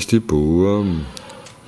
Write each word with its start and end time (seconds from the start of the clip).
die 0.00 0.20
Burm. 0.20 1.04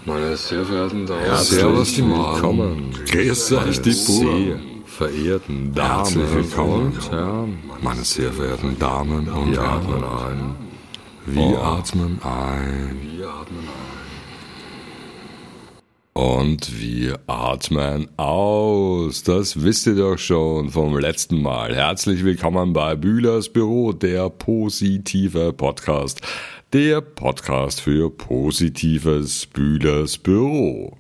Meine 0.07 0.37
sehr 0.37 0.65
verehrten 0.65 1.07
Damen 1.07 1.31
und 1.31 1.39
Servus, 1.39 1.95
die 1.95 2.03
willkommen. 2.03 2.91
Grüß 3.11 3.53
euch, 3.53 3.81
die. 3.83 3.93
Sehr 3.93 4.59
verehrten 4.87 5.73
Herzlich 5.75 6.25
Damen 6.25 6.35
willkommen. 6.35 6.87
und 6.87 7.11
Herren. 7.11 7.59
Meine 7.83 8.05
sehr 8.05 8.33
verehrten 8.33 8.79
Damen 8.79 9.29
und 9.29 9.53
Wir 9.53 9.63
atmen 9.63 10.01
Herren, 10.03 10.57
ein. 11.27 11.35
wir 11.35 11.59
atmen 11.63 12.19
ein 12.23 13.01
Wir 13.19 13.29
atmen 13.29 13.59
ein. 13.59 13.84
Und 16.15 16.81
wir 16.81 17.19
atmen 17.27 18.09
aus. 18.17 19.25
Das 19.25 19.63
wisst 19.63 19.87
ihr 19.87 19.97
doch 19.97 20.17
schon 20.17 20.71
vom 20.71 20.97
letzten 20.97 21.43
Mal. 21.43 21.75
Herzlich 21.75 22.25
willkommen 22.25 22.73
bei 22.73 22.95
Bühlers 22.95 23.49
Büro, 23.49 23.93
der 23.93 24.31
positive 24.31 25.53
Podcast. 25.53 26.21
Der 26.73 27.01
Podcast 27.01 27.81
für 27.81 28.11
positives 28.11 29.47
Bühlers 29.47 30.17
Büro. 30.17 30.97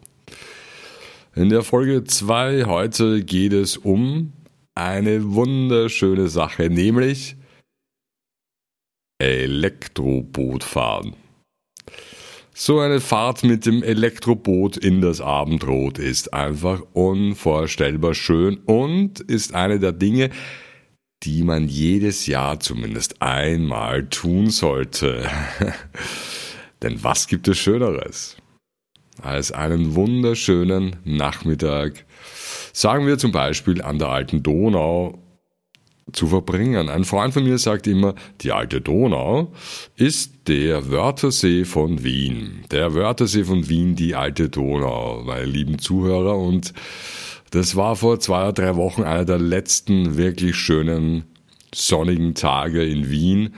In 1.35 1.49
der 1.49 1.63
Folge 1.63 2.05
2 2.05 2.65
heute 2.65 3.25
geht 3.25 3.53
es 3.53 3.77
um 3.77 4.33
eine 4.75 5.33
wunderschöne 5.33 6.29
Sache, 6.29 6.71
nämlich 6.71 7.37
Elektrobootfahren. 9.19 11.15
So 12.57 12.79
eine 12.79 13.01
Fahrt 13.01 13.43
mit 13.43 13.67
dem 13.67 13.83
Elektroboot 13.83 14.77
in 14.77 15.01
das 15.01 15.21
Abendrot 15.21 15.99
ist 15.99 16.33
einfach 16.33 16.81
unvorstellbar 16.93 18.15
schön 18.15 18.59
und 18.59 19.19
ist 19.19 19.55
eine 19.55 19.81
der 19.81 19.91
Dinge, 19.91 20.31
die 21.25 21.43
man 21.43 21.67
jedes 21.67 22.27
Jahr 22.27 22.61
zumindest 22.61 23.21
einmal 23.21 24.07
tun 24.09 24.51
sollte. 24.51 25.29
Denn 26.83 27.03
was 27.03 27.27
gibt 27.27 27.49
es 27.49 27.59
Schöneres? 27.59 28.37
als 29.23 29.53
einen 29.53 29.95
wunderschönen 29.95 30.97
Nachmittag, 31.05 32.05
sagen 32.73 33.07
wir 33.07 33.19
zum 33.19 33.33
Beispiel 33.33 33.83
an 33.83 33.99
der 33.99 34.09
alten 34.09 34.43
Donau, 34.43 35.19
zu 36.13 36.27
verbringen. 36.27 36.89
Ein 36.89 37.05
Freund 37.05 37.35
von 37.35 37.45
mir 37.45 37.59
sagt 37.59 37.87
immer, 37.87 38.15
die 38.41 38.53
alte 38.53 38.81
Donau 38.81 39.53
ist 39.97 40.49
der 40.49 40.91
Wörthersee 40.91 41.65
von 41.65 42.05
Wien. 42.05 42.65
Der 42.71 42.95
Wörthersee 42.95 43.45
von 43.45 43.69
Wien, 43.69 43.97
die 43.97 44.15
alte 44.15 44.49
Donau, 44.49 45.23
meine 45.25 45.47
lieben 45.47 45.79
Zuhörer. 45.79 46.37
Und 46.37 46.73
das 47.51 47.77
war 47.77 47.97
vor 47.97 48.21
zwei 48.21 48.43
oder 48.43 48.53
drei 48.53 48.77
Wochen 48.77 49.03
einer 49.03 49.25
der 49.25 49.39
letzten 49.39 50.17
wirklich 50.17 50.57
schönen 50.57 51.25
sonnigen 51.75 52.35
Tage 52.35 52.85
in 52.85 53.11
Wien 53.11 53.55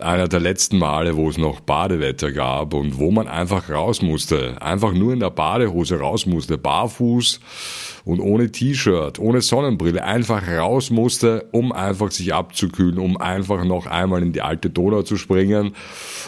einer 0.00 0.28
der 0.28 0.40
letzten 0.40 0.78
Male, 0.78 1.16
wo 1.16 1.28
es 1.28 1.38
noch 1.38 1.60
Badewetter 1.60 2.32
gab 2.32 2.74
und 2.74 2.98
wo 2.98 3.10
man 3.10 3.28
einfach 3.28 3.70
raus 3.70 4.02
musste, 4.02 4.60
einfach 4.60 4.92
nur 4.92 5.12
in 5.12 5.20
der 5.20 5.30
Badehose 5.30 5.98
raus 5.98 6.26
musste, 6.26 6.58
barfuß 6.58 7.40
und 8.06 8.20
ohne 8.20 8.52
T-Shirt, 8.52 9.18
ohne 9.18 9.42
Sonnenbrille, 9.42 10.04
einfach 10.04 10.46
raus 10.46 10.90
musste, 10.90 11.48
um 11.50 11.72
einfach 11.72 12.12
sich 12.12 12.32
abzukühlen, 12.32 12.98
um 12.98 13.16
einfach 13.16 13.64
noch 13.64 13.86
einmal 13.86 14.22
in 14.22 14.32
die 14.32 14.42
alte 14.42 14.70
Donau 14.70 15.02
zu 15.02 15.16
springen 15.16 15.74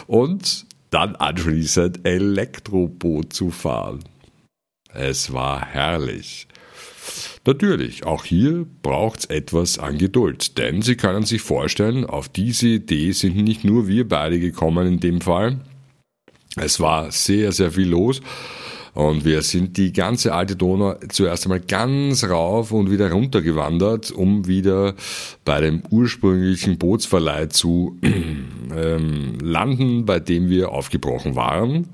und 0.05 0.65
dann 0.89 1.15
anschließend 1.15 2.05
Elektroboot 2.05 3.31
zu 3.31 3.49
fahren. 3.49 4.03
Es 4.93 5.31
war 5.31 5.65
herrlich. 5.65 6.47
Natürlich, 7.45 8.05
auch 8.05 8.25
hier 8.25 8.65
braucht's 8.81 9.25
etwas 9.25 9.79
an 9.79 9.97
Geduld, 9.97 10.57
denn 10.57 10.81
Sie 10.81 10.97
können 10.97 11.23
sich 11.23 11.41
vorstellen, 11.41 12.03
auf 12.03 12.27
diese 12.27 12.67
Idee 12.67 13.13
sind 13.13 13.37
nicht 13.37 13.63
nur 13.63 13.87
wir 13.87 14.07
beide 14.07 14.39
gekommen 14.39 14.85
in 14.85 14.99
dem 14.99 15.21
Fall. 15.21 15.61
Es 16.57 16.81
war 16.81 17.11
sehr, 17.11 17.53
sehr 17.53 17.71
viel 17.71 17.87
los 17.87 18.21
und 18.93 19.25
wir 19.25 19.41
sind 19.41 19.77
die 19.77 19.93
ganze 19.93 20.33
alte 20.33 20.55
Donau 20.55 20.95
zuerst 21.09 21.45
einmal 21.45 21.59
ganz 21.61 22.23
rauf 22.23 22.71
und 22.71 22.91
wieder 22.91 23.11
runter 23.11 23.41
gewandert, 23.41 24.11
um 24.11 24.47
wieder 24.47 24.95
bei 25.45 25.61
dem 25.61 25.83
ursprünglichen 25.89 26.77
Bootsverleih 26.77 27.47
zu 27.49 27.97
ähm, 28.03 29.37
landen, 29.41 30.05
bei 30.05 30.19
dem 30.19 30.49
wir 30.49 30.71
aufgebrochen 30.71 31.35
waren 31.35 31.87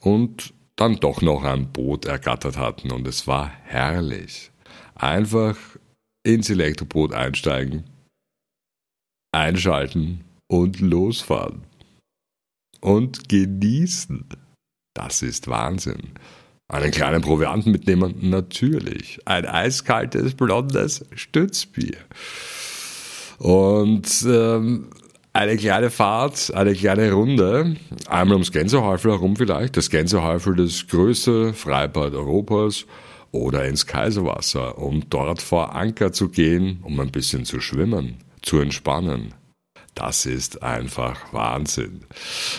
und 0.00 0.52
dann 0.76 0.96
doch 0.96 1.22
noch 1.22 1.44
ein 1.44 1.72
Boot 1.72 2.04
ergattert 2.04 2.58
hatten 2.58 2.90
und 2.90 3.06
es 3.06 3.26
war 3.26 3.50
herrlich 3.64 4.50
einfach 4.94 5.56
ins 6.24 6.50
Elektroboot 6.50 7.12
einsteigen, 7.12 7.84
einschalten 9.32 10.24
und 10.48 10.80
losfahren. 10.80 11.62
Und 12.80 13.28
genießen. 13.28 14.26
Das 14.94 15.22
ist 15.22 15.48
Wahnsinn. 15.48 16.12
Einen 16.68 16.90
kleinen 16.92 17.20
Provianten 17.20 17.72
mitnehmen? 17.72 18.14
Natürlich. 18.22 19.18
Ein 19.26 19.44
eiskaltes, 19.44 20.34
blondes 20.34 21.04
Stützbier. 21.14 21.98
Und 23.38 24.08
ähm, 24.26 24.88
eine 25.32 25.56
kleine 25.56 25.90
Fahrt, 25.90 26.54
eine 26.54 26.74
kleine 26.74 27.12
Runde, 27.12 27.76
einmal 28.08 28.36
ums 28.36 28.52
Gänsehäufel 28.52 29.10
herum 29.10 29.36
vielleicht. 29.36 29.76
Das 29.76 29.90
Gänsehäufel, 29.90 30.54
das 30.54 30.86
größte 30.86 31.52
Freibad 31.52 32.14
Europas 32.14 32.86
oder 33.32 33.64
ins 33.64 33.86
Kaiserwasser, 33.86 34.78
um 34.78 35.10
dort 35.10 35.42
vor 35.42 35.74
Anker 35.74 36.12
zu 36.12 36.28
gehen, 36.28 36.78
um 36.82 36.98
ein 37.00 37.10
bisschen 37.10 37.44
zu 37.44 37.60
schwimmen, 37.60 38.18
zu 38.42 38.60
entspannen. 38.60 39.34
Das 39.94 40.26
ist 40.26 40.62
einfach 40.62 41.32
Wahnsinn. 41.32 42.00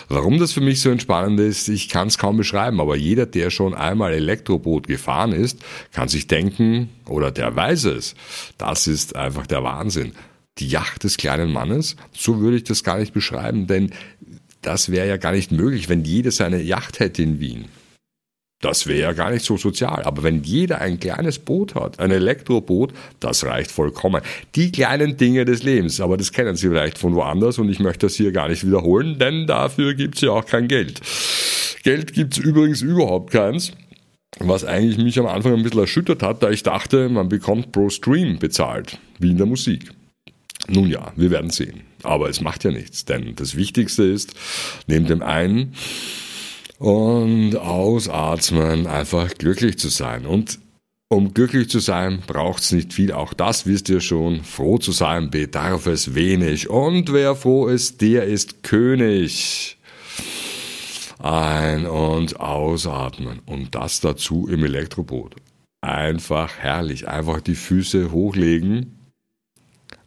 Warum 0.07 0.39
das 0.39 0.53
für 0.53 0.61
mich 0.61 0.79
so 0.79 0.89
entspannend 0.89 1.39
ist, 1.41 1.67
ich 1.67 1.89
kann 1.89 2.07
es 2.07 2.17
kaum 2.17 2.37
beschreiben, 2.37 2.79
aber 2.79 2.95
jeder, 2.95 3.25
der 3.25 3.49
schon 3.49 3.73
einmal 3.73 4.13
Elektroboot 4.13 4.87
gefahren 4.87 5.33
ist, 5.33 5.59
kann 5.91 6.07
sich 6.07 6.27
denken, 6.27 6.89
oder 7.07 7.31
der 7.31 7.53
weiß 7.53 7.85
es, 7.85 8.15
das 8.57 8.87
ist 8.87 9.15
einfach 9.17 9.47
der 9.47 9.63
Wahnsinn. 9.63 10.13
Die 10.59 10.69
Yacht 10.69 11.03
des 11.03 11.17
kleinen 11.17 11.51
Mannes, 11.51 11.97
so 12.13 12.39
würde 12.39 12.55
ich 12.57 12.63
das 12.63 12.85
gar 12.85 12.99
nicht 12.99 13.13
beschreiben, 13.13 13.67
denn 13.67 13.91
das 14.61 14.89
wäre 14.89 15.07
ja 15.07 15.17
gar 15.17 15.33
nicht 15.33 15.51
möglich, 15.51 15.89
wenn 15.89 16.05
jeder 16.05 16.31
seine 16.31 16.61
Yacht 16.61 16.99
hätte 16.99 17.21
in 17.21 17.41
Wien. 17.41 17.65
Das 18.65 18.87
wäre 18.87 18.99
ja 18.99 19.13
gar 19.13 19.29
nicht 19.29 19.45
so 19.45 19.57
sozial. 19.57 20.01
Aber 20.05 20.23
wenn 20.23 20.41
jeder 20.41 20.81
ein 20.81 20.99
kleines 20.99 21.37
Boot 21.37 21.75
hat, 21.75 21.99
ein 21.99 22.09
Elektroboot, 22.09 22.93
das 23.19 23.45
reicht 23.45 23.71
vollkommen. 23.71 24.23
Die 24.55 24.71
kleinen 24.71 25.17
Dinge 25.17 25.45
des 25.45 25.61
Lebens, 25.61 26.01
aber 26.01 26.17
das 26.17 26.31
kennen 26.31 26.55
Sie 26.55 26.69
vielleicht 26.69 26.97
von 26.97 27.13
woanders 27.13 27.59
und 27.59 27.69
ich 27.69 27.79
möchte 27.79 28.07
das 28.07 28.15
hier 28.15 28.31
gar 28.31 28.49
nicht 28.49 28.65
wiederholen, 28.65 29.19
denn 29.19 29.45
dafür 29.45 29.93
gibt's 29.93 30.21
ja 30.21 30.31
auch 30.31 30.47
kein 30.47 30.67
Geld. 30.67 30.99
Geld 31.83 32.13
gibt's 32.13 32.39
übrigens 32.39 32.81
überhaupt 32.81 33.29
keins. 33.29 33.71
Was 34.39 34.65
eigentlich 34.65 34.97
mich 34.97 35.19
am 35.19 35.27
Anfang 35.27 35.53
ein 35.53 35.61
bisschen 35.61 35.81
erschüttert 35.81 36.23
hat, 36.23 36.41
da 36.41 36.49
ich 36.49 36.63
dachte, 36.63 37.07
man 37.09 37.29
bekommt 37.29 37.71
pro 37.71 37.91
Stream 37.91 38.39
bezahlt, 38.39 38.97
wie 39.19 39.29
in 39.29 39.37
der 39.37 39.45
Musik. 39.45 39.91
Nun 40.67 40.89
ja, 40.89 41.13
wir 41.15 41.29
werden 41.29 41.51
sehen. 41.51 41.81
Aber 42.01 42.29
es 42.29 42.41
macht 42.41 42.63
ja 42.63 42.71
nichts, 42.71 43.05
denn 43.05 43.35
das 43.35 43.55
Wichtigste 43.55 44.05
ist, 44.05 44.33
neben 44.87 45.05
dem 45.05 45.21
einen, 45.21 45.75
und 46.79 47.55
ausatmen, 47.55 48.87
einfach 48.87 49.33
glücklich 49.35 49.77
zu 49.77 49.89
sein. 49.89 50.25
Und 50.25 50.59
um 51.07 51.33
glücklich 51.33 51.69
zu 51.69 51.79
sein, 51.79 52.23
braucht's 52.25 52.71
nicht 52.71 52.93
viel. 52.93 53.11
Auch 53.11 53.33
das 53.33 53.65
wisst 53.65 53.89
ihr 53.89 54.01
schon. 54.01 54.43
Froh 54.43 54.77
zu 54.77 54.91
sein 54.91 55.29
bedarf 55.29 55.85
es 55.85 56.15
wenig. 56.15 56.69
Und 56.69 57.13
wer 57.13 57.35
froh 57.35 57.67
ist, 57.67 58.01
der 58.01 58.25
ist 58.25 58.63
König. 58.63 59.77
Ein- 61.19 61.85
und 61.87 62.39
ausatmen. 62.39 63.39
Und 63.45 63.75
das 63.75 64.01
dazu 64.01 64.47
im 64.47 64.63
Elektroboot. 64.63 65.35
Einfach 65.81 66.57
herrlich. 66.57 67.07
Einfach 67.07 67.39
die 67.39 67.55
Füße 67.55 68.11
hochlegen 68.11 69.04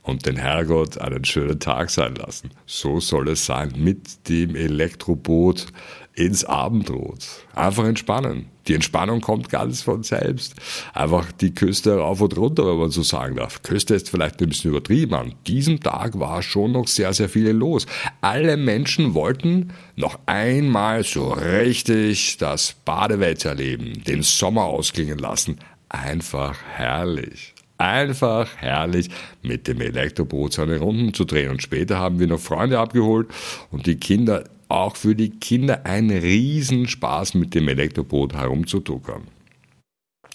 und 0.09 0.25
den 0.25 0.37
Herrgott 0.37 0.99
einen 0.99 1.25
schönen 1.25 1.61
Tag 1.61 1.91
sein 1.91 2.15
lassen. 2.15 2.51
So 2.67 2.99
soll 2.99 3.29
es 3.29 3.45
sein 3.45 3.75
mit 3.77 4.29
dem 4.29 4.57
Elektroboot 4.57 5.67
ins 6.15 6.45
Abendrot. 6.45 7.27
Einfach 7.55 7.85
entspannen. 7.85 8.47
Die 8.67 8.75
Entspannung 8.75 9.21
kommt 9.21 9.51
ganz 9.51 9.83
von 9.83 10.03
selbst. 10.03 10.55
Einfach 10.93 11.31
die 11.31 11.55
Küste 11.55 11.97
rauf 11.97 12.21
und 12.21 12.37
runter, 12.37 12.67
wenn 12.67 12.79
man 12.79 12.91
so 12.91 13.03
sagen 13.03 13.37
darf. 13.37 13.63
Küste 13.63 13.95
ist 13.95 14.11
vielleicht 14.11 14.41
ein 14.41 14.49
bisschen 14.49 14.71
übertrieben. 14.71 15.15
An 15.15 15.35
diesem 15.47 15.81
Tag 15.81 16.19
war 16.19 16.43
schon 16.43 16.73
noch 16.73 16.89
sehr, 16.89 17.13
sehr 17.13 17.29
viel 17.29 17.51
los. 17.51 17.87
Alle 18.21 18.57
Menschen 18.57 19.15
wollten 19.15 19.73
noch 19.95 20.19
einmal 20.27 21.05
so 21.05 21.29
richtig 21.33 22.39
das 22.39 22.75
Badewetter 22.85 23.51
erleben, 23.51 24.03
den 24.05 24.23
Sommer 24.23 24.65
ausklingen 24.65 25.19
lassen. 25.19 25.59
Einfach 25.89 26.59
herrlich. 26.75 27.55
Einfach 27.79 28.57
herrlich 28.57 29.09
mit 29.43 29.69
dem 29.69 29.81
Elektroboot 29.81 30.53
seine 30.53 30.79
Runden 30.79 31.15
zu 31.15 31.25
drehen. 31.25 31.51
Und 31.51 31.63
später 31.63 31.99
haben 31.99 32.19
wir 32.19 32.27
noch 32.27 32.41
Freunde 32.41 32.81
abgeholt 32.81 33.29
und 33.71 33.87
die 33.87 33.97
Kinder 33.97 34.45
auch 34.69 34.97
für 34.97 35.15
die 35.15 35.31
Kinder 35.31 35.87
ein 35.87 36.11
Riesenspaß 36.11 37.35
mit 37.35 37.55
dem 37.55 37.69
Elektroboot 37.69 38.35
herumzutuckern. 38.35 39.23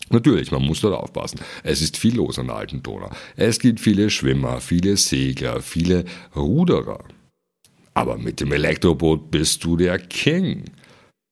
Natürlich, 0.09 0.51
man 0.51 0.63
muss 0.63 0.81
dort 0.81 0.95
aufpassen. 0.95 1.39
Es 1.63 1.81
ist 1.81 1.97
viel 1.97 2.15
los 2.15 2.39
an 2.39 2.47
der 2.47 2.55
alten 2.55 2.81
Donau. 2.81 3.09
Es 3.35 3.59
gibt 3.59 3.79
viele 3.79 4.09
Schwimmer, 4.09 4.61
viele 4.61 4.95
Segler, 4.95 5.61
viele 5.61 6.05
Ruderer. 6.35 7.03
Aber 7.93 8.17
mit 8.17 8.39
dem 8.39 8.51
Elektroboot 8.51 9.31
bist 9.31 9.63
du 9.63 9.75
der 9.75 9.99
King. 9.99 10.65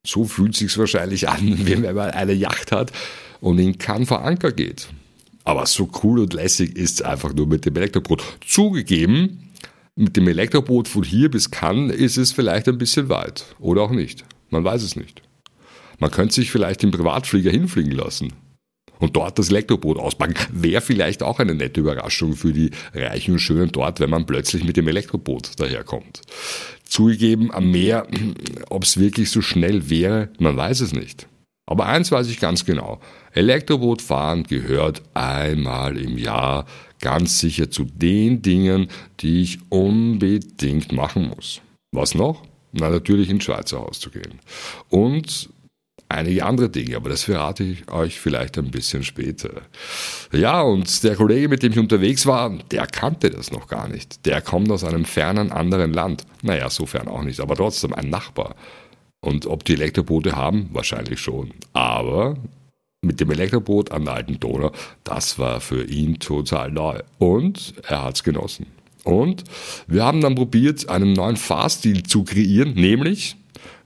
So 0.05 0.25
fühlt 0.25 0.55
sich's 0.55 0.77
wahrscheinlich 0.77 1.29
an, 1.29 1.57
wenn 1.65 1.81
man 1.95 2.11
eine 2.11 2.33
Yacht 2.33 2.71
hat 2.71 2.91
und 3.39 3.59
in 3.59 3.77
Cannes 3.77 4.07
vor 4.07 4.23
Anker 4.23 4.51
geht. 4.51 4.89
Aber 5.43 5.65
so 5.65 5.89
cool 6.03 6.19
und 6.19 6.33
lässig 6.33 6.75
ist's 6.75 7.01
einfach 7.01 7.33
nur 7.33 7.47
mit 7.47 7.65
dem 7.65 7.75
Elektroboot. 7.75 8.23
Zugegeben, 8.45 9.51
mit 9.95 10.15
dem 10.15 10.27
Elektroboot 10.27 10.87
von 10.87 11.03
hier 11.03 11.29
bis 11.29 11.51
Cannes 11.51 11.95
ist 11.95 12.17
es 12.17 12.31
vielleicht 12.31 12.67
ein 12.67 12.77
bisschen 12.77 13.09
weit. 13.09 13.55
Oder 13.59 13.81
auch 13.81 13.91
nicht. 13.91 14.23
Man 14.49 14.63
weiß 14.63 14.83
es 14.83 14.95
nicht. 14.95 15.21
Man 15.99 16.11
könnte 16.11 16.35
sich 16.35 16.51
vielleicht 16.51 16.83
im 16.83 16.91
Privatflieger 16.91 17.51
hinfliegen 17.51 17.91
lassen 17.91 18.33
und 19.01 19.15
dort 19.15 19.37
das 19.37 19.49
Elektroboot 19.49 19.97
auspacken. 19.97 20.35
Wäre 20.51 20.81
vielleicht 20.81 21.23
auch 21.23 21.39
eine 21.39 21.55
nette 21.55 21.81
Überraschung 21.81 22.35
für 22.35 22.53
die 22.53 22.71
Reichen 22.93 23.33
und 23.33 23.39
Schönen 23.39 23.71
dort, 23.71 23.99
wenn 23.99 24.09
man 24.09 24.25
plötzlich 24.25 24.63
mit 24.63 24.77
dem 24.77 24.87
Elektroboot 24.87 25.59
daherkommt. 25.59 26.21
Zugegeben, 26.85 27.53
am 27.53 27.71
Meer, 27.71 28.07
ob 28.69 28.83
es 28.83 28.97
wirklich 28.97 29.29
so 29.29 29.41
schnell 29.41 29.89
wäre, 29.89 30.29
man 30.39 30.55
weiß 30.55 30.81
es 30.81 30.93
nicht. 30.93 31.27
Aber 31.71 31.85
eins 31.85 32.11
weiß 32.11 32.27
ich 32.27 32.39
ganz 32.39 32.65
genau. 32.65 32.99
Elektrobootfahren 33.33 34.43
gehört 34.43 35.01
einmal 35.13 35.97
im 35.97 36.17
Jahr 36.17 36.65
ganz 36.99 37.39
sicher 37.39 37.71
zu 37.71 37.85
den 37.85 38.41
Dingen, 38.41 38.87
die 39.21 39.41
ich 39.41 39.59
unbedingt 39.69 40.91
machen 40.91 41.29
muss. 41.29 41.61
Was 41.93 42.13
noch? 42.13 42.43
Na, 42.73 42.89
natürlich 42.89 43.29
ins 43.29 43.43
Schweizer 43.43 43.79
Haus 43.79 43.99
zu 43.99 44.09
gehen. 44.09 44.39
Und 44.89 45.49
einige 46.09 46.45
andere 46.45 46.69
Dinge, 46.69 46.95
aber 46.95 47.09
das 47.09 47.23
verrate 47.23 47.63
ich 47.63 47.89
euch 47.89 48.19
vielleicht 48.19 48.57
ein 48.57 48.71
bisschen 48.71 49.03
später. 49.03 49.61
Ja, 50.31 50.61
und 50.61 51.03
der 51.03 51.15
Kollege, 51.15 51.49
mit 51.49 51.63
dem 51.63 51.71
ich 51.71 51.79
unterwegs 51.79 52.25
war, 52.25 52.49
der 52.71 52.85
kannte 52.87 53.29
das 53.29 53.51
noch 53.51 53.67
gar 53.67 53.87
nicht. 53.87 54.25
Der 54.25 54.41
kommt 54.41 54.69
aus 54.71 54.83
einem 54.83 55.05
fernen 55.05 55.51
anderen 55.51 55.93
Land. 55.93 56.25
Naja, 56.41 56.69
so 56.69 56.85
fern 56.85 57.07
auch 57.07 57.23
nicht, 57.23 57.39
aber 57.39 57.55
trotzdem 57.55 57.93
ein 57.93 58.09
Nachbar. 58.09 58.55
Und 59.21 59.45
ob 59.45 59.63
die 59.65 59.73
Elektroboote 59.73 60.35
haben? 60.35 60.69
Wahrscheinlich 60.73 61.19
schon. 61.19 61.51
Aber 61.73 62.37
mit 63.03 63.19
dem 63.19 63.31
Elektroboot 63.31 63.91
an 63.91 64.05
der 64.05 64.15
alten 64.15 64.39
Donau, 64.39 64.71
das 65.03 65.39
war 65.39 65.61
für 65.61 65.83
ihn 65.83 66.19
total 66.19 66.71
neu. 66.71 66.99
Und 67.19 67.73
er 67.87 68.03
hat's 68.03 68.23
genossen. 68.23 68.67
Und 69.03 69.43
wir 69.87 70.03
haben 70.03 70.21
dann 70.21 70.35
probiert, 70.35 70.89
einen 70.89 71.13
neuen 71.13 71.37
Fahrstil 71.37 72.03
zu 72.03 72.23
kreieren, 72.23 72.73
nämlich 72.73 73.35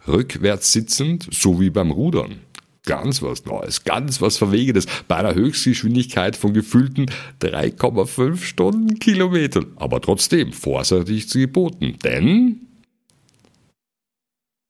rückwärts 0.08 0.72
sitzend, 0.72 1.28
so 1.32 1.60
wie 1.60 1.70
beim 1.70 1.92
Rudern. 1.92 2.40
Ganz 2.86 3.22
was 3.22 3.46
Neues, 3.46 3.84
ganz 3.84 4.22
was 4.22 4.38
Verwegenes, 4.38 4.86
bei 5.08 5.16
einer 5.16 5.34
Höchstgeschwindigkeit 5.34 6.36
von 6.36 6.54
gefühlten 6.54 7.08
3,5 7.42 8.44
Stundenkilometern. 8.44 9.68
Aber 9.78 10.02
trotzdem 10.02 10.54
vorsichtig 10.54 11.28
zu 11.28 11.40
geboten, 11.40 11.96
denn 12.04 12.65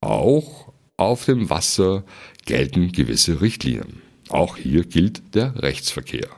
auch 0.06 0.72
auf 0.96 1.24
dem 1.24 1.50
Wasser 1.50 2.04
gelten 2.44 2.92
gewisse 2.92 3.40
Richtlinien. 3.40 4.00
Auch 4.28 4.56
hier 4.56 4.84
gilt 4.84 5.34
der 5.34 5.62
Rechtsverkehr. 5.62 6.28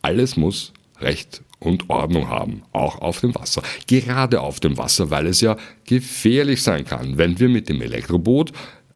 Alles 0.00 0.36
muss 0.36 0.72
Recht 0.98 1.42
und 1.58 1.90
Ordnung 1.90 2.28
haben, 2.28 2.62
auch 2.72 3.00
auf 3.00 3.20
dem 3.20 3.34
Wasser. 3.34 3.62
Gerade 3.86 4.40
auf 4.40 4.60
dem 4.60 4.78
Wasser, 4.78 5.10
weil 5.10 5.26
es 5.26 5.40
ja 5.40 5.56
gefährlich 5.84 6.62
sein 6.62 6.84
kann, 6.84 7.18
wenn 7.18 7.38
wir 7.38 7.48
mit 7.48 7.68
dem 7.68 7.82
Elektroboot 7.82 8.52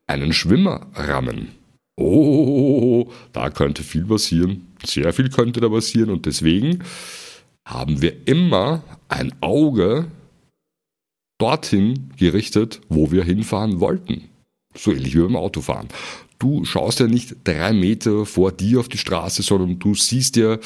einen 0.07 0.33
Schwimmer 0.33 0.87
rammen. 0.95 1.53
Oh, 1.97 3.11
da 3.33 3.51
könnte 3.51 3.83
viel 3.83 4.05
passieren. 4.05 4.67
Sehr 4.85 5.13
viel 5.13 5.31
könnte 5.31 5.61
da 5.61 5.69
passieren 5.69 6.11
und 6.11 6.27
deswegen 6.27 6.85
haben 7.65 8.03
wir 8.03 8.29
immer 8.29 8.83
ein 9.09 9.35
Auge 9.41 10.07
dorthin 11.39 12.11
gerichtet, 12.17 12.81
wo 12.89 13.11
wir 13.11 13.25
hinfahren 13.25 13.81
wollten. 13.81 14.25
So 14.75 14.93
ähnlich 14.93 15.15
wie 15.15 15.21
beim 15.21 15.37
Autofahren. 15.37 15.89
Du 16.39 16.65
schaust 16.65 17.01
ja 17.01 17.07
nicht 17.07 17.37
drei 17.45 17.73
Meter 17.73 18.27
vor 18.27 18.53
dir 18.53 18.81
auf 18.81 18.89
die 18.89 18.99
Straße, 18.99 19.43
sondern 19.43 19.79
du 19.79 19.95
siehst 19.95 20.37
ja 20.37 20.59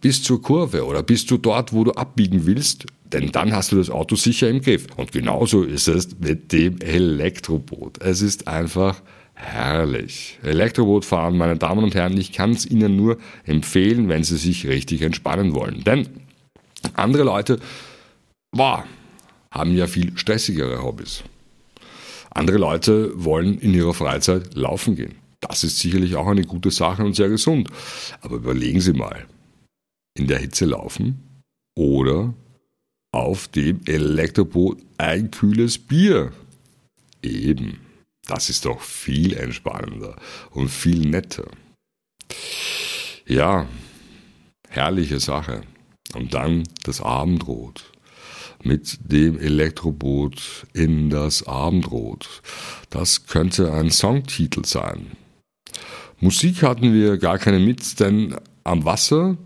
bis 0.00 0.22
zur 0.22 0.42
Kurve 0.42 0.84
oder 0.84 1.02
bist 1.02 1.30
du 1.30 1.38
dort, 1.38 1.72
wo 1.72 1.84
du 1.84 1.92
abbiegen 1.92 2.44
willst, 2.44 2.86
denn 3.04 3.30
dann 3.30 3.52
hast 3.52 3.72
du 3.72 3.76
das 3.76 3.90
Auto 3.90 4.16
sicher 4.16 4.48
im 4.50 4.60
Griff. 4.60 4.86
Und 4.96 5.12
genauso 5.12 5.62
ist 5.62 5.88
es 5.88 6.18
mit 6.18 6.52
dem 6.52 6.80
Elektroboot. 6.80 8.02
Es 8.02 8.20
ist 8.20 8.48
einfach 8.48 9.00
herrlich. 9.34 10.38
Elektroboot 10.42 11.04
fahren, 11.04 11.36
meine 11.36 11.56
Damen 11.56 11.84
und 11.84 11.94
Herren, 11.94 12.16
ich 12.16 12.32
kann 12.32 12.50
es 12.50 12.66
Ihnen 12.66 12.96
nur 12.96 13.18
empfehlen, 13.44 14.08
wenn 14.08 14.24
Sie 14.24 14.36
sich 14.36 14.66
richtig 14.66 15.02
entspannen 15.02 15.54
wollen. 15.54 15.84
Denn 15.84 16.08
andere 16.94 17.24
Leute, 17.24 17.60
boah, 18.50 18.84
haben 19.54 19.76
ja 19.76 19.86
viel 19.86 20.16
stressigere 20.18 20.82
Hobbys. 20.82 21.22
Andere 22.30 22.58
Leute 22.58 23.12
wollen 23.14 23.58
in 23.60 23.72
ihrer 23.72 23.94
Freizeit 23.94 24.54
laufen 24.54 24.96
gehen. 24.96 25.14
Das 25.40 25.62
ist 25.62 25.78
sicherlich 25.78 26.16
auch 26.16 26.26
eine 26.26 26.44
gute 26.44 26.72
Sache 26.72 27.04
und 27.04 27.14
sehr 27.14 27.28
gesund. 27.28 27.70
Aber 28.20 28.36
überlegen 28.36 28.80
Sie 28.80 28.92
mal, 28.92 29.26
in 30.18 30.26
der 30.26 30.38
Hitze 30.38 30.64
laufen 30.64 31.42
oder 31.76 32.34
auf 33.12 33.46
dem 33.48 33.80
Elektroboot 33.86 34.82
ein 34.98 35.30
kühles 35.30 35.78
Bier. 35.78 36.32
Eben, 37.22 37.78
das 38.26 38.50
ist 38.50 38.64
doch 38.64 38.80
viel 38.80 39.34
entspannender 39.34 40.16
und 40.50 40.68
viel 40.68 41.08
netter. 41.08 41.46
Ja, 43.26 43.68
herrliche 44.68 45.20
Sache. 45.20 45.62
Und 46.14 46.34
dann 46.34 46.64
das 46.82 47.00
Abendrot 47.00 47.93
mit 48.64 48.98
dem 49.12 49.38
Elektroboot 49.38 50.66
in 50.72 51.10
das 51.10 51.46
Abendrot. 51.46 52.42
Das 52.90 53.26
könnte 53.26 53.72
ein 53.72 53.90
Songtitel 53.90 54.64
sein. 54.64 55.12
Musik 56.20 56.62
hatten 56.62 56.92
wir 56.92 57.18
gar 57.18 57.38
keine 57.38 57.58
mit, 57.58 58.00
denn 58.00 58.36
am 58.62 58.84
Wasser 58.84 59.36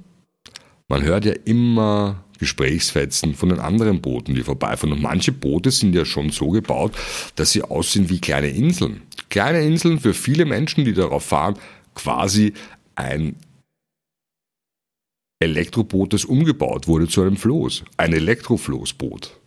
man 0.88 1.02
hört 1.02 1.26
ja 1.26 1.34
immer 1.44 2.24
Gesprächsfetzen 2.38 3.34
von 3.34 3.50
den 3.50 3.58
anderen 3.58 4.00
Booten, 4.00 4.34
die 4.34 4.42
vorbeifahren. 4.42 4.92
Und 4.92 5.02
manche 5.02 5.32
Boote 5.32 5.70
sind 5.70 5.94
ja 5.94 6.06
schon 6.06 6.30
so 6.30 6.48
gebaut, 6.48 6.92
dass 7.36 7.50
sie 7.50 7.62
aussehen 7.62 8.08
wie 8.08 8.20
kleine 8.20 8.48
Inseln. 8.48 9.02
Kleine 9.28 9.60
Inseln 9.60 10.00
für 10.00 10.14
viele 10.14 10.46
Menschen, 10.46 10.86
die 10.86 10.94
darauf 10.94 11.26
fahren, 11.26 11.56
quasi 11.94 12.54
ein 12.94 13.36
Elektroboot, 15.40 16.12
das 16.12 16.24
umgebaut 16.24 16.88
wurde 16.88 17.08
zu 17.08 17.22
einem 17.22 17.36
Floß. 17.36 17.84
Ein 17.96 18.12
Elektrofloßboot. 18.12 19.38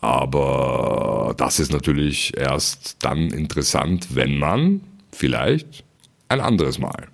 Aber 0.00 1.34
das 1.38 1.58
ist 1.60 1.72
natürlich 1.72 2.36
erst 2.36 2.96
dann 3.02 3.30
interessant, 3.30 4.08
wenn 4.14 4.38
man 4.38 4.82
vielleicht 5.12 5.84
ein 6.28 6.40
anderes 6.40 6.78
Mal 6.78 7.08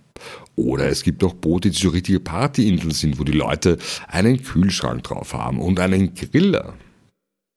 oder 0.56 0.88
es 0.88 1.02
gibt 1.02 1.24
auch 1.24 1.34
Boote, 1.34 1.70
die 1.70 1.78
so 1.78 1.88
richtige 1.88 2.20
Partyinseln 2.20 2.90
sind, 2.92 3.18
wo 3.18 3.24
die 3.24 3.32
Leute 3.32 3.78
einen 4.08 4.42
Kühlschrank 4.42 5.02
drauf 5.04 5.32
haben 5.32 5.60
und 5.60 5.80
einen 5.80 6.14
Griller. 6.14 6.74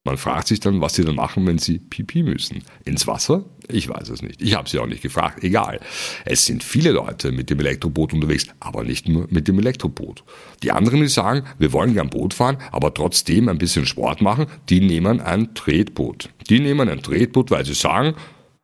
Man 0.05 0.17
fragt 0.17 0.49
sich 0.49 0.59
dann, 0.59 0.81
was 0.81 0.95
sie 0.95 1.05
dann 1.05 1.15
machen, 1.15 1.47
wenn 1.47 1.59
sie 1.59 1.79
pipi 1.79 2.23
müssen. 2.23 2.61
Ins 2.83 3.07
Wasser? 3.07 3.45
Ich 3.69 3.87
weiß 3.87 4.09
es 4.09 4.21
nicht. 4.21 4.41
Ich 4.41 4.53
habe 4.53 4.69
sie 4.69 4.79
auch 4.79 4.85
nicht 4.85 5.01
gefragt. 5.01 5.41
Egal. 5.45 5.79
Es 6.25 6.45
sind 6.45 6.61
viele 6.61 6.91
Leute 6.91 7.31
mit 7.31 7.49
dem 7.49 7.61
Elektroboot 7.61 8.13
unterwegs, 8.13 8.47
aber 8.59 8.83
nicht 8.83 9.07
nur 9.07 9.27
mit 9.29 9.47
dem 9.47 9.59
Elektroboot. 9.59 10.25
Die 10.61 10.73
anderen, 10.73 10.99
die 10.99 11.07
sagen, 11.07 11.43
wir 11.57 11.71
wollen 11.71 11.93
gern 11.93 12.09
Boot 12.09 12.33
fahren, 12.33 12.57
aber 12.73 12.93
trotzdem 12.93 13.47
ein 13.47 13.57
bisschen 13.57 13.85
Sport 13.85 14.21
machen, 14.21 14.47
die 14.67 14.81
nehmen 14.81 15.21
ein 15.21 15.55
Tretboot. 15.55 16.29
Die 16.49 16.59
nehmen 16.59 16.89
ein 16.89 17.01
Tretboot, 17.01 17.49
weil 17.49 17.65
sie 17.65 17.73
sagen, 17.73 18.15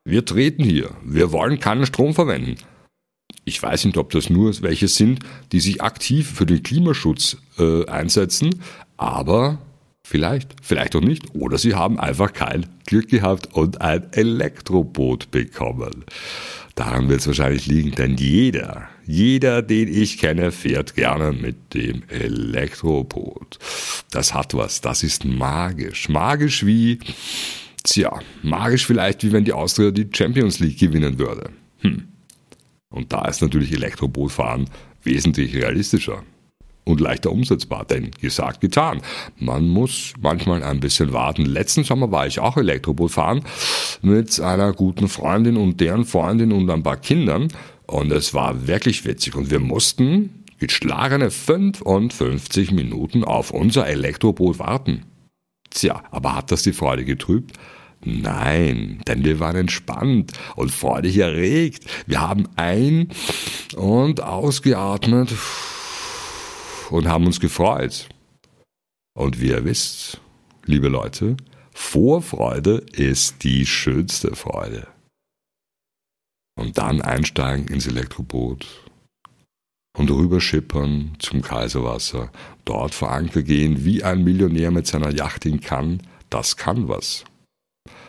wir 0.03 0.25
treten 0.25 0.65
hier. 0.65 0.91
Wir 1.05 1.31
wollen 1.31 1.61
keinen 1.61 1.85
Strom 1.85 2.13
verwenden. 2.13 2.55
Ich 3.45 3.63
weiß 3.63 3.85
nicht, 3.85 3.97
ob 3.97 4.11
das 4.11 4.29
nur 4.29 4.61
welche 4.61 4.89
sind, 4.89 5.19
die 5.53 5.61
sich 5.61 5.81
aktiv 5.81 6.29
für 6.29 6.45
den 6.45 6.63
Klimaschutz 6.63 7.37
äh, 7.57 7.85
einsetzen, 7.85 8.61
aber 8.97 9.59
vielleicht, 10.09 10.55
vielleicht 10.61 10.95
auch 10.95 11.01
nicht. 11.01 11.35
Oder 11.35 11.57
sie 11.57 11.75
haben 11.75 11.99
einfach 11.99 12.33
kein 12.33 12.65
Glück 12.85 13.09
gehabt 13.09 13.53
und 13.53 13.79
ein 13.81 14.11
Elektroboot 14.11 15.29
bekommen. 15.29 16.03
Daran 16.73 17.09
wird 17.09 17.19
es 17.19 17.27
wahrscheinlich 17.27 17.67
liegen, 17.67 17.91
denn 17.91 18.17
jeder, 18.17 18.87
jeder, 19.05 19.61
den 19.61 19.87
ich 19.87 20.17
kenne, 20.17 20.51
fährt 20.51 20.95
gerne 20.95 21.31
mit 21.31 21.73
dem 21.73 22.03
Elektroboot. 22.07 23.59
Das 24.11 24.33
hat 24.33 24.55
was, 24.55 24.81
das 24.81 25.03
ist 25.03 25.25
magisch. 25.25 26.09
Magisch 26.09 26.65
wie, 26.65 26.99
tja, 27.83 28.19
magisch 28.41 28.87
vielleicht 28.87 29.23
wie 29.23 29.31
wenn 29.31 29.45
die 29.45 29.53
Austria 29.53 29.91
die 29.91 30.09
Champions 30.11 30.59
League 30.59 30.79
gewinnen 30.79 31.19
würde. 31.19 31.51
Hm. 31.81 32.07
Und 32.89 33.13
da 33.13 33.25
ist 33.25 33.41
natürlich 33.41 33.71
Elektrobootfahren 33.73 34.69
wesentlich 35.03 35.55
realistischer 35.55 36.23
und 36.89 36.99
leichter 36.99 37.31
umsetzbar, 37.31 37.85
denn 37.85 38.11
gesagt, 38.19 38.61
getan. 38.61 39.01
Man 39.37 39.67
muss 39.67 40.13
manchmal 40.19 40.63
ein 40.63 40.79
bisschen 40.79 41.13
warten. 41.13 41.45
Letzten 41.45 41.83
Sommer 41.83 42.11
war 42.11 42.27
ich 42.27 42.39
auch 42.39 42.57
Elektroboot 42.57 43.11
fahren 43.11 43.43
mit 44.01 44.39
einer 44.39 44.73
guten 44.73 45.07
Freundin 45.07 45.57
und 45.57 45.79
deren 45.79 46.05
Freundin 46.05 46.51
und 46.51 46.69
ein 46.69 46.83
paar 46.83 46.97
Kindern 46.97 47.49
und 47.85 48.11
es 48.11 48.33
war 48.33 48.67
wirklich 48.67 49.05
witzig 49.05 49.35
und 49.35 49.49
wir 49.49 49.59
mussten 49.59 50.43
geschlagene 50.59 51.31
55 51.31 52.71
Minuten 52.71 53.23
auf 53.23 53.51
unser 53.51 53.87
Elektroboot 53.87 54.59
warten. 54.59 55.05
Tja, 55.69 56.03
aber 56.11 56.35
hat 56.35 56.51
das 56.51 56.63
die 56.63 56.73
Freude 56.73 57.05
getrübt? 57.05 57.53
Nein, 58.03 59.01
denn 59.07 59.25
wir 59.25 59.39
waren 59.39 59.57
entspannt 59.57 60.31
und 60.55 60.71
freudig 60.71 61.17
erregt. 61.17 61.85
Wir 62.05 62.21
haben 62.21 62.47
ein- 62.55 63.09
und 63.75 64.21
ausgeatmet 64.21 65.29
und 66.91 67.07
haben 67.07 67.25
uns 67.25 67.39
gefreut. 67.39 68.09
Und 69.17 69.41
wie 69.41 69.49
ihr 69.49 69.65
wisst, 69.65 70.21
liebe 70.65 70.87
Leute, 70.87 71.37
Vorfreude 71.73 72.83
ist 72.91 73.43
die 73.43 73.65
schönste 73.65 74.35
Freude. 74.35 74.87
Und 76.57 76.77
dann 76.77 77.01
einsteigen 77.01 77.67
ins 77.67 77.87
Elektroboot 77.87 78.67
und 79.97 80.11
rüberschippern 80.11 81.15
zum 81.19 81.41
Kaiserwasser, 81.41 82.31
dort 82.65 82.93
vor 82.93 83.11
Anker 83.11 83.43
gehen, 83.43 83.85
wie 83.85 84.03
ein 84.03 84.23
Millionär 84.23 84.71
mit 84.71 84.87
seiner 84.87 85.11
Yacht 85.11 85.45
in 85.45 85.61
kann, 85.61 86.01
das 86.29 86.57
kann 86.57 86.87
was. 86.87 87.23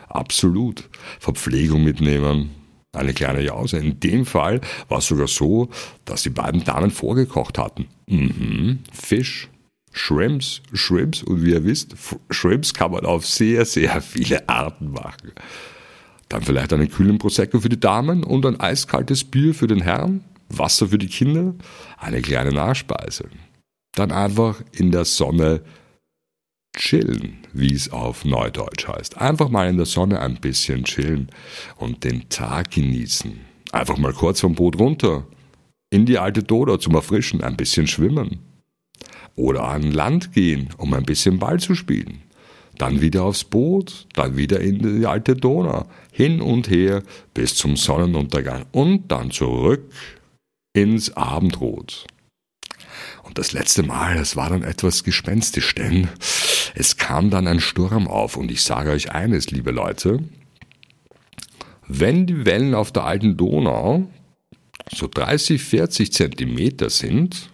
Absolut. 0.08 0.88
Verpflegung 1.20 1.84
mitnehmen, 1.84 2.50
eine 2.92 3.14
kleine 3.14 3.42
Jause. 3.42 3.78
In 3.78 4.00
dem 4.00 4.26
Fall 4.26 4.61
war 4.88 4.99
es 4.99 5.06
sogar 5.06 5.28
so, 5.28 5.68
dass 6.04 6.23
die 6.23 6.30
beiden 6.30 6.64
Damen 6.64 6.90
vorgekocht 6.90 7.59
hatten. 7.59 7.87
Mhm. 8.06 8.80
Fisch, 8.92 9.49
Shrimps, 9.92 10.62
Shrimps 10.73 11.23
und 11.23 11.44
wie 11.44 11.50
ihr 11.50 11.64
wisst, 11.64 11.94
Shrimps 12.30 12.75
kann 12.75 12.92
man 12.92 13.04
auf 13.04 13.26
sehr, 13.26 13.64
sehr 13.64 14.00
viele 14.00 14.49
Arten 14.49 14.92
machen. 14.92 15.32
Dann 16.28 16.42
vielleicht 16.42 16.73
einen 16.73 16.90
kühlen 16.90 17.18
Prosecco 17.18 17.61
für 17.61 17.68
die 17.68 17.80
Damen 17.80 18.23
und 18.23 18.47
ein 18.47 18.61
eiskaltes 18.61 19.25
Bier 19.25 19.52
für 19.52 19.66
den 19.66 19.82
Herrn, 19.82 20.25
Wasser 20.49 20.88
für 20.88 20.99
die 20.99 21.09
Kinder, 21.09 21.54
eine 21.99 22.23
kleine 22.23 22.52
Nachspeise. 22.52 23.28
Dann 23.94 24.12
einfach 24.12 24.62
in 24.73 24.92
der 24.92 25.04
Sonne 25.04 25.62
chillen, 26.77 27.39
wie 27.53 27.75
es 27.75 27.91
auf 27.91 28.25
Neudeutsch 28.25 28.89
heißt. 28.89 29.19
Einfach 29.19 29.49
mal 29.49 29.69
in 29.69 29.77
der 29.77 29.87
Sonne 29.87 30.21
ein 30.21 30.37
bisschen 30.41 30.85
chillen 30.85 31.31
und 31.77 32.05
den 32.05 32.29
Tag 32.29 32.71
genießen. 32.71 33.41
Einfach 33.73 33.99
mal 33.99 34.12
kurz 34.12 34.41
vom 34.41 34.55
Boot 34.55 34.79
runter, 34.79 35.27
in 35.91 36.07
die 36.07 36.19
alte 36.19 36.43
Donau 36.43 36.77
zum 36.77 36.95
Erfrischen, 36.95 37.43
ein 37.43 37.57
bisschen 37.57 37.87
schwimmen. 37.87 38.39
Oder 39.37 39.65
an 39.65 39.91
Land 39.91 40.33
gehen, 40.33 40.69
um 40.77 40.95
ein 40.95 41.05
bisschen 41.05 41.39
Ball 41.39 41.59
zu 41.59 41.75
spielen. 41.75 42.23
Dann 42.79 43.00
wieder 43.00 43.25
aufs 43.25 43.45
Boot, 43.45 44.07
dann 44.15 44.37
wieder 44.37 44.61
in 44.61 45.00
die 45.00 45.07
alte 45.07 45.37
Donau, 45.37 45.87
hin 46.12 46.41
und 46.41 46.71
her 46.71 47.03
bis 47.35 47.55
zum 47.55 47.77
Sonnenuntergang 47.77 48.67
und 48.73 49.11
dann 49.11 49.31
zurück 49.31 49.93
ins 50.73 51.17
Abendrot. 51.17 52.07
Und 53.30 53.38
das 53.38 53.52
letzte 53.52 53.84
Mal, 53.84 54.16
das 54.16 54.34
war 54.34 54.50
dann 54.50 54.64
etwas 54.64 55.04
gespenstisch, 55.04 55.76
denn 55.76 56.08
es 56.75 56.96
kam 56.96 57.30
dann 57.30 57.46
ein 57.46 57.60
Sturm 57.60 58.08
auf 58.08 58.37
und 58.37 58.50
ich 58.50 58.62
sage 58.62 58.90
euch 58.90 59.12
eines, 59.12 59.52
liebe 59.52 59.70
Leute, 59.70 60.18
wenn 61.87 62.26
die 62.26 62.44
Wellen 62.44 62.75
auf 62.75 62.90
der 62.90 63.04
alten 63.04 63.37
Donau 63.37 64.10
so 64.92 65.06
30, 65.06 65.62
40 65.62 66.12
Zentimeter 66.12 66.90
sind 66.90 67.50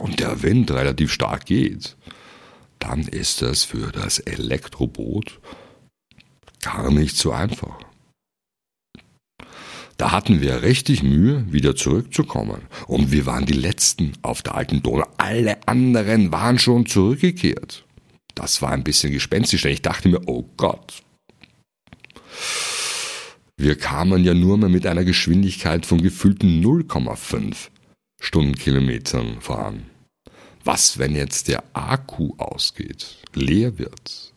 und 0.00 0.20
der 0.20 0.42
Wind 0.42 0.70
relativ 0.70 1.10
stark 1.10 1.46
geht, 1.46 1.96
dann 2.78 3.00
ist 3.04 3.40
das 3.40 3.64
für 3.64 3.92
das 3.92 4.18
Elektroboot 4.18 5.40
gar 6.60 6.90
nicht 6.90 7.16
so 7.16 7.32
einfach. 7.32 7.78
Da 10.00 10.12
hatten 10.12 10.40
wir 10.40 10.62
richtig 10.62 11.02
Mühe, 11.02 11.44
wieder 11.52 11.76
zurückzukommen. 11.76 12.62
Und 12.86 13.12
wir 13.12 13.26
waren 13.26 13.44
die 13.44 13.52
Letzten 13.52 14.14
auf 14.22 14.40
der 14.40 14.54
alten 14.54 14.82
Donau. 14.82 15.06
Alle 15.18 15.58
anderen 15.68 16.32
waren 16.32 16.58
schon 16.58 16.86
zurückgekehrt. 16.86 17.84
Das 18.34 18.62
war 18.62 18.70
ein 18.70 18.82
bisschen 18.82 19.12
gespenstisch, 19.12 19.60
denn 19.60 19.72
ich 19.72 19.82
dachte 19.82 20.08
mir, 20.08 20.22
oh 20.26 20.46
Gott. 20.56 21.02
Wir 23.58 23.76
kamen 23.76 24.24
ja 24.24 24.32
nur 24.32 24.56
mal 24.56 24.70
mit 24.70 24.86
einer 24.86 25.04
Geschwindigkeit 25.04 25.84
von 25.84 26.00
gefühlten 26.00 26.64
0,5 26.64 27.68
Stundenkilometern 28.22 29.42
voran. 29.42 29.82
Was, 30.64 30.96
wenn 30.96 31.14
jetzt 31.14 31.48
der 31.48 31.62
Akku 31.74 32.32
ausgeht, 32.38 33.18
leer 33.34 33.76
wird? 33.78 34.32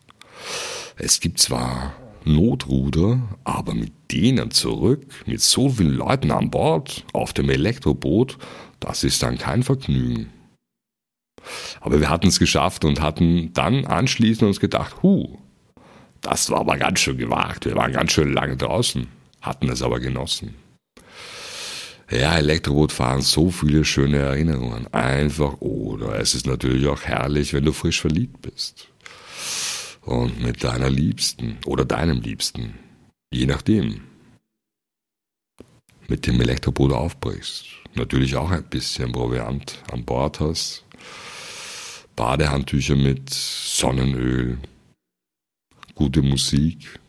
Es 0.97 1.21
gibt 1.21 1.39
zwar 1.39 1.95
Notruder, 2.25 3.21
aber 3.43 3.73
mit 3.73 3.91
denen 4.11 4.51
zurück, 4.51 5.05
mit 5.25 5.41
so 5.41 5.69
vielen 5.69 5.95
Leuten 5.95 6.31
an 6.31 6.49
Bord, 6.49 7.05
auf 7.13 7.33
dem 7.33 7.49
Elektroboot, 7.49 8.37
das 8.79 9.03
ist 9.03 9.23
dann 9.23 9.37
kein 9.37 9.63
Vergnügen. 9.63 10.29
Aber 11.81 11.99
wir 11.99 12.09
hatten 12.09 12.27
es 12.27 12.39
geschafft 12.39 12.85
und 12.85 13.01
hatten 13.01 13.51
dann 13.53 13.85
anschließend 13.85 14.47
uns 14.47 14.59
gedacht, 14.59 15.03
hu, 15.03 15.37
das 16.21 16.49
war 16.49 16.61
aber 16.61 16.77
ganz 16.77 16.99
schön 16.99 17.17
gewagt, 17.17 17.65
wir 17.65 17.75
waren 17.75 17.91
ganz 17.91 18.13
schön 18.13 18.33
lange 18.33 18.55
draußen, 18.55 19.07
hatten 19.41 19.69
es 19.69 19.81
aber 19.81 19.99
genossen. 19.99 20.55
Ja, 22.09 22.37
Elektroboot 22.37 22.91
fahren, 22.91 23.21
so 23.21 23.49
viele 23.49 23.83
schöne 23.85 24.17
Erinnerungen. 24.17 24.93
Einfach 24.93 25.59
oder 25.61 26.19
es 26.19 26.35
ist 26.35 26.45
natürlich 26.45 26.87
auch 26.87 27.01
herrlich, 27.01 27.53
wenn 27.53 27.65
du 27.65 27.73
frisch 27.73 28.01
verliebt 28.01 28.41
bist 28.41 28.92
und 30.05 30.41
mit 30.41 30.63
deiner 30.63 30.89
Liebsten 30.89 31.57
oder 31.65 31.85
deinem 31.85 32.21
Liebsten, 32.21 32.77
je 33.31 33.45
nachdem, 33.45 34.01
mit 36.07 36.27
dem 36.27 36.41
Elektroboot 36.41 36.91
aufbrichst. 36.91 37.65
Natürlich 37.95 38.35
auch 38.35 38.51
ein 38.51 38.63
bisschen 38.63 39.11
Proviant 39.11 39.81
an 39.91 40.03
Bord 40.03 40.39
hast, 40.39 40.83
Badehandtücher 42.15 42.95
mit 42.95 43.29
Sonnenöl, 43.29 44.57
gute 45.95 46.21
Musik. 46.21 46.99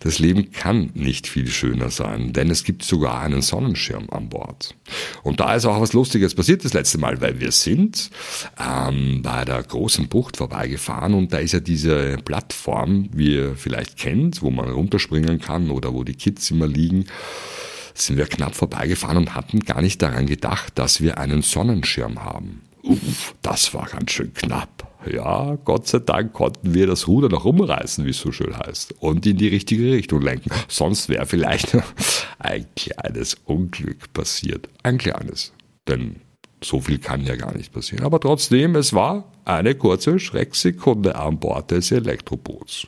Das 0.00 0.18
Leben 0.18 0.52
kann 0.52 0.90
nicht 0.94 1.26
viel 1.26 1.48
schöner 1.48 1.90
sein, 1.90 2.32
denn 2.32 2.50
es 2.50 2.64
gibt 2.64 2.82
sogar 2.82 3.20
einen 3.20 3.42
Sonnenschirm 3.42 4.08
an 4.10 4.28
Bord. 4.28 4.74
Und 5.22 5.40
da 5.40 5.54
ist 5.54 5.66
auch 5.66 5.80
was 5.80 5.92
Lustiges 5.92 6.34
passiert 6.34 6.64
das 6.64 6.74
letzte 6.74 6.98
Mal, 6.98 7.20
weil 7.20 7.40
wir 7.40 7.52
sind 7.52 8.10
ähm, 8.58 9.22
bei 9.22 9.44
der 9.44 9.62
großen 9.62 10.08
Bucht 10.08 10.36
vorbeigefahren 10.36 11.14
und 11.14 11.32
da 11.32 11.38
ist 11.38 11.52
ja 11.52 11.60
diese 11.60 12.16
Plattform, 12.24 13.08
wie 13.12 13.36
ihr 13.36 13.56
vielleicht 13.56 13.96
kennt, 13.96 14.42
wo 14.42 14.50
man 14.50 14.70
runterspringen 14.70 15.40
kann 15.40 15.70
oder 15.70 15.92
wo 15.94 16.04
die 16.04 16.14
Kids 16.14 16.50
immer 16.50 16.66
liegen 16.66 17.06
sind 18.00 18.16
wir 18.16 18.26
knapp 18.26 18.54
vorbeigefahren 18.54 19.16
und 19.16 19.34
hatten 19.34 19.60
gar 19.60 19.82
nicht 19.82 20.00
daran 20.02 20.26
gedacht, 20.26 20.78
dass 20.78 21.00
wir 21.00 21.18
einen 21.18 21.42
Sonnenschirm 21.42 22.22
haben. 22.22 22.62
Uff, 22.82 23.34
das 23.42 23.74
war 23.74 23.86
ganz 23.86 24.12
schön 24.12 24.32
knapp. 24.32 24.77
Ja, 25.06 25.56
Gott 25.64 25.86
sei 25.86 26.00
Dank 26.00 26.32
konnten 26.32 26.74
wir 26.74 26.86
das 26.86 27.06
Ruder 27.06 27.28
noch 27.28 27.44
umreißen, 27.44 28.04
wie 28.04 28.10
es 28.10 28.18
so 28.18 28.32
schön 28.32 28.56
heißt, 28.56 28.94
und 29.00 29.26
in 29.26 29.36
die 29.36 29.48
richtige 29.48 29.92
Richtung 29.92 30.22
lenken. 30.22 30.50
Sonst 30.66 31.08
wäre 31.08 31.26
vielleicht 31.26 31.76
ein 32.38 32.66
kleines 32.76 33.36
Unglück 33.44 34.12
passiert. 34.12 34.68
Ein 34.82 34.98
kleines. 34.98 35.52
Denn 35.86 36.16
so 36.62 36.80
viel 36.80 36.98
kann 36.98 37.24
ja 37.24 37.36
gar 37.36 37.56
nicht 37.56 37.72
passieren. 37.72 38.04
Aber 38.04 38.20
trotzdem, 38.20 38.76
es 38.76 38.92
war 38.92 39.32
eine 39.44 39.74
kurze 39.74 40.18
Schrecksekunde 40.18 41.14
an 41.14 41.38
Bord 41.38 41.70
des 41.70 41.92
Elektroboots. 41.92 42.86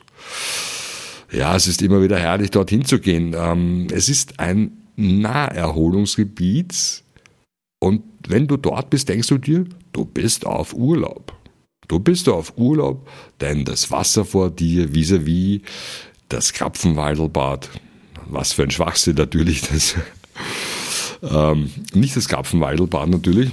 Ja, 1.31 1.55
es 1.55 1.67
ist 1.67 1.81
immer 1.81 2.01
wieder 2.01 2.19
herrlich, 2.19 2.51
dorthin 2.51 2.83
zu 2.83 2.99
gehen. 2.99 3.33
Ähm, 3.37 3.87
es 3.91 4.09
ist 4.09 4.39
ein 4.39 4.77
Naherholungsgebiet 4.97 7.03
und 7.79 8.03
wenn 8.27 8.47
du 8.47 8.57
dort 8.57 8.89
bist, 8.89 9.09
denkst 9.09 9.29
du 9.29 9.37
dir, 9.37 9.65
du 9.93 10.05
bist 10.05 10.45
auf 10.45 10.73
Urlaub. 10.73 11.33
Du 11.91 11.99
bist 11.99 12.29
auf 12.29 12.53
Urlaub, 12.55 13.05
denn 13.41 13.65
das 13.65 13.91
Wasser 13.91 14.23
vor 14.23 14.49
dir 14.49 14.93
vis-à-vis 14.93 15.59
-vis 15.59 15.61
das 16.29 16.53
Krapfenweidelbad, 16.53 17.69
was 18.27 18.53
für 18.53 18.63
ein 18.63 18.71
Schwachsinn 18.71 19.15
natürlich, 19.15 19.63
das, 19.63 19.95
ähm, 21.21 21.69
nicht 21.93 22.15
das 22.15 22.29
Krapfenweidelbad 22.29 23.09
natürlich, 23.09 23.51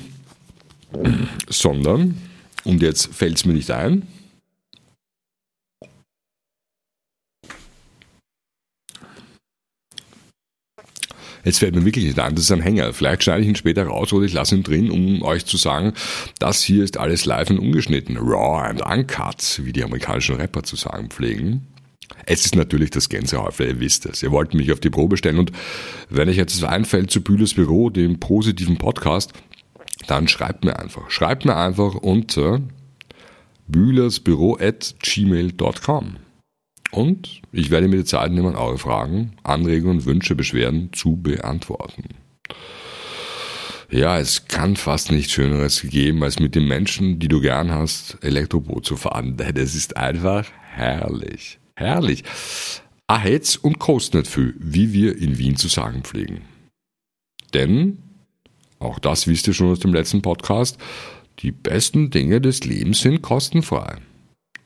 sondern, 1.48 2.16
und 2.62 2.80
jetzt 2.80 3.12
fällt 3.12 3.38
es 3.38 3.44
mir 3.44 3.54
nicht 3.54 3.72
ein, 3.72 4.06
Jetzt 11.44 11.58
fällt 11.58 11.74
mir 11.74 11.84
wirklich 11.84 12.04
nicht 12.04 12.18
ein, 12.18 12.34
das 12.34 12.44
ist 12.44 12.52
ein 12.52 12.60
Hänger. 12.60 12.92
Vielleicht 12.92 13.22
schneide 13.22 13.42
ich 13.42 13.48
ihn 13.48 13.56
später 13.56 13.86
raus 13.86 14.12
oder 14.12 14.26
ich 14.26 14.32
lasse 14.32 14.54
ihn 14.54 14.62
drin, 14.62 14.90
um 14.90 15.22
euch 15.22 15.44
zu 15.46 15.56
sagen, 15.56 15.92
das 16.38 16.62
hier 16.62 16.84
ist 16.84 16.96
alles 16.96 17.24
live 17.24 17.50
und 17.50 17.58
ungeschnitten. 17.58 18.16
Raw 18.16 18.68
and 18.68 18.82
uncut, 18.84 19.60
wie 19.62 19.72
die 19.72 19.84
amerikanischen 19.84 20.36
Rapper 20.36 20.62
zu 20.62 20.76
sagen 20.76 21.10
pflegen. 21.10 21.66
Es 22.26 22.44
ist 22.44 22.56
natürlich 22.56 22.90
das 22.90 23.08
Gänsehäufel, 23.08 23.68
ihr 23.68 23.80
wisst 23.80 24.06
es. 24.06 24.22
Ihr 24.22 24.30
wollt 24.30 24.54
mich 24.54 24.72
auf 24.72 24.80
die 24.80 24.90
Probe 24.90 25.16
stellen 25.16 25.38
und 25.38 25.52
wenn 26.10 26.28
euch 26.28 26.36
jetzt 26.36 26.62
einfällt 26.64 27.10
zu 27.10 27.22
Bühlers 27.22 27.54
Büro, 27.54 27.90
dem 27.90 28.18
positiven 28.18 28.78
Podcast, 28.78 29.32
dann 30.06 30.28
schreibt 30.28 30.64
mir 30.64 30.78
einfach. 30.78 31.10
Schreibt 31.10 31.44
mir 31.44 31.56
einfach 31.56 31.94
unter 31.94 32.60
bühlersbüro 33.66 34.58
at 34.60 34.94
gmail.com. 35.00 36.16
Und 36.90 37.42
ich 37.52 37.70
werde 37.70 37.88
mir 37.88 37.98
die 37.98 38.04
Zeit 38.04 38.32
nehmen, 38.32 38.56
eure 38.56 38.78
Fragen, 38.78 39.32
Anregungen, 39.42 40.04
Wünsche, 40.04 40.34
Beschwerden 40.34 40.92
zu 40.92 41.16
beantworten. 41.16 42.04
Ja, 43.90 44.18
es 44.18 44.48
kann 44.48 44.76
fast 44.76 45.10
nichts 45.10 45.32
Schöneres 45.32 45.82
geben, 45.82 46.22
als 46.22 46.38
mit 46.38 46.54
den 46.54 46.68
Menschen, 46.68 47.18
die 47.18 47.28
du 47.28 47.40
gern 47.40 47.72
hast, 47.72 48.18
Elektroboot 48.22 48.84
zu 48.84 48.96
fahren. 48.96 49.36
Denn 49.38 49.56
es 49.56 49.74
ist 49.74 49.96
einfach 49.96 50.46
herrlich. 50.60 51.58
Herrlich. 51.74 52.24
Ahetz 53.06 53.56
und 53.56 53.78
kost 53.78 54.12
nicht 54.12 54.26
viel, 54.26 54.54
wie 54.58 54.92
wir 54.92 55.16
in 55.16 55.38
Wien 55.38 55.56
zu 55.56 55.68
sagen 55.68 56.02
pflegen. 56.02 56.42
Denn, 57.54 57.98
auch 58.78 58.98
das 58.98 59.26
wisst 59.26 59.46
ihr 59.48 59.54
schon 59.54 59.70
aus 59.70 59.80
dem 59.80 59.94
letzten 59.94 60.20
Podcast, 60.20 60.76
die 61.38 61.52
besten 61.52 62.10
Dinge 62.10 62.42
des 62.42 62.64
Lebens 62.64 63.00
sind 63.00 63.22
kostenfrei. 63.22 63.96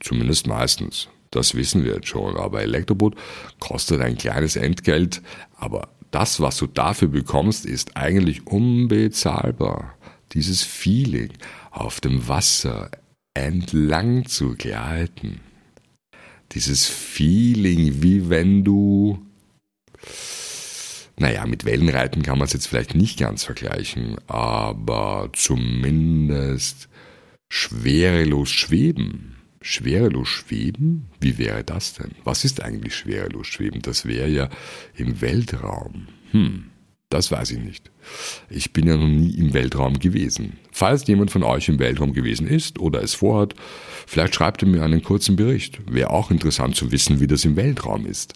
Zumindest 0.00 0.48
meistens. 0.48 1.08
Das 1.32 1.56
wissen 1.56 1.82
wir 1.82 1.94
jetzt 1.94 2.08
schon. 2.08 2.36
Aber 2.36 2.62
Elektroboot 2.62 3.16
kostet 3.58 4.00
ein 4.00 4.16
kleines 4.16 4.54
Entgelt. 4.54 5.20
Aber 5.56 5.88
das, 6.12 6.40
was 6.40 6.58
du 6.58 6.68
dafür 6.68 7.08
bekommst, 7.08 7.66
ist 7.66 7.96
eigentlich 7.96 8.46
unbezahlbar. 8.46 9.96
Dieses 10.32 10.62
Feeling, 10.62 11.32
auf 11.72 12.00
dem 12.00 12.28
Wasser 12.28 12.90
entlang 13.34 14.26
zu 14.26 14.54
gleiten. 14.54 15.40
Dieses 16.52 16.86
Feeling, 16.86 18.02
wie 18.02 18.28
wenn 18.28 18.62
du, 18.62 19.18
naja, 21.16 21.46
mit 21.46 21.64
Wellenreiten 21.64 22.22
kann 22.22 22.38
man 22.38 22.46
es 22.46 22.52
jetzt 22.52 22.66
vielleicht 22.66 22.94
nicht 22.94 23.18
ganz 23.18 23.44
vergleichen, 23.44 24.18
aber 24.26 25.30
zumindest 25.32 26.88
schwerelos 27.50 28.50
schweben. 28.50 29.31
Schwerelos 29.62 30.28
schweben? 30.28 31.08
Wie 31.20 31.38
wäre 31.38 31.64
das 31.64 31.94
denn? 31.94 32.12
Was 32.24 32.44
ist 32.44 32.62
eigentlich 32.62 32.94
schwerelos 32.94 33.46
schweben? 33.46 33.82
Das 33.82 34.06
wäre 34.06 34.28
ja 34.28 34.48
im 34.96 35.20
Weltraum. 35.20 36.08
Hm. 36.32 36.64
Das 37.08 37.30
weiß 37.30 37.50
ich 37.50 37.58
nicht. 37.58 37.90
Ich 38.48 38.72
bin 38.72 38.86
ja 38.86 38.96
noch 38.96 39.06
nie 39.06 39.34
im 39.34 39.52
Weltraum 39.52 39.98
gewesen. 39.98 40.54
Falls 40.70 41.06
jemand 41.06 41.30
von 41.30 41.42
euch 41.42 41.68
im 41.68 41.78
Weltraum 41.78 42.14
gewesen 42.14 42.46
ist 42.46 42.78
oder 42.80 43.02
es 43.02 43.14
vorhat, 43.14 43.54
vielleicht 44.06 44.34
schreibt 44.34 44.62
er 44.62 44.68
mir 44.68 44.82
einen 44.82 45.02
kurzen 45.02 45.36
Bericht. 45.36 45.80
Wäre 45.92 46.08
auch 46.10 46.30
interessant 46.30 46.74
zu 46.74 46.90
wissen, 46.90 47.20
wie 47.20 47.26
das 47.26 47.44
im 47.44 47.56
Weltraum 47.56 48.06
ist. 48.06 48.34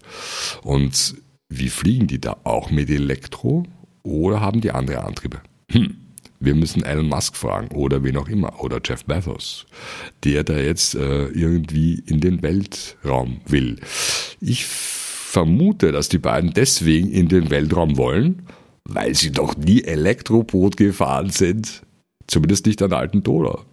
Und 0.62 1.16
wie 1.48 1.70
fliegen 1.70 2.06
die 2.06 2.20
da? 2.20 2.36
Auch 2.44 2.70
mit 2.70 2.90
Elektro 2.90 3.64
oder 4.02 4.40
haben 4.40 4.60
die 4.60 4.72
andere 4.72 5.04
Antriebe? 5.04 5.40
Hm. 5.70 5.96
Wir 6.40 6.54
müssen 6.54 6.84
Elon 6.84 7.08
Musk 7.08 7.36
fragen 7.36 7.74
oder 7.74 8.02
wen 8.02 8.16
auch 8.16 8.28
immer 8.28 8.62
oder 8.62 8.80
Jeff 8.84 9.04
Bezos, 9.04 9.66
der 10.24 10.44
da 10.44 10.58
jetzt 10.58 10.94
äh, 10.94 11.26
irgendwie 11.28 12.02
in 12.06 12.20
den 12.20 12.42
Weltraum 12.42 13.40
will. 13.46 13.76
Ich 14.40 14.66
vermute, 14.66 15.92
dass 15.92 16.08
die 16.08 16.18
beiden 16.18 16.52
deswegen 16.52 17.10
in 17.10 17.28
den 17.28 17.50
Weltraum 17.50 17.96
wollen, 17.96 18.42
weil 18.84 19.14
sie 19.14 19.32
doch 19.32 19.56
nie 19.56 19.82
Elektroboot 19.82 20.76
gefahren 20.76 21.30
sind. 21.30 21.82
Zumindest 22.26 22.66
nicht 22.66 22.82
an 22.82 22.92
alten 22.92 23.22
Donau. 23.22 23.64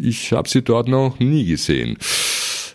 Ich 0.00 0.32
habe 0.32 0.48
sie 0.48 0.62
dort 0.62 0.88
noch 0.88 1.18
nie 1.18 1.44
gesehen. 1.44 1.96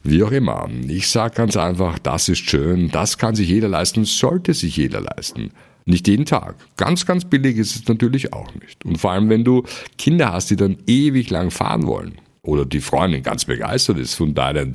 Wie 0.03 0.23
auch 0.23 0.31
immer. 0.31 0.69
Ich 0.87 1.09
sage 1.09 1.35
ganz 1.35 1.57
einfach, 1.57 1.99
das 1.99 2.29
ist 2.29 2.49
schön, 2.49 2.89
das 2.89 3.17
kann 3.17 3.35
sich 3.35 3.49
jeder 3.49 3.67
leisten, 3.67 4.05
sollte 4.05 4.53
sich 4.53 4.77
jeder 4.77 5.01
leisten. 5.01 5.51
Nicht 5.87 6.09
jeden 6.09 6.25
Tag. 6.25 6.55
Ganz, 6.75 7.05
ganz 7.05 7.23
billig 7.23 7.55
ist 7.55 7.75
es 7.77 7.87
natürlich 7.87 8.33
auch 8.33 8.53
nicht. 8.55 8.83
Und 8.83 8.97
vor 8.97 9.11
allem, 9.11 9.29
wenn 9.29 9.45
du 9.45 9.63
Kinder 9.97 10.33
hast, 10.33 10.49
die 10.49 10.57
dann 10.57 10.75
ewig 10.85 11.29
lang 11.29 11.49
fahren 11.49 11.87
wollen 11.87 12.15
oder 12.41 12.65
die 12.65 12.81
Freundin 12.81 13.23
ganz 13.23 13.45
begeistert 13.45 13.97
ist 13.97 14.15
von 14.15 14.33
deinen 14.33 14.73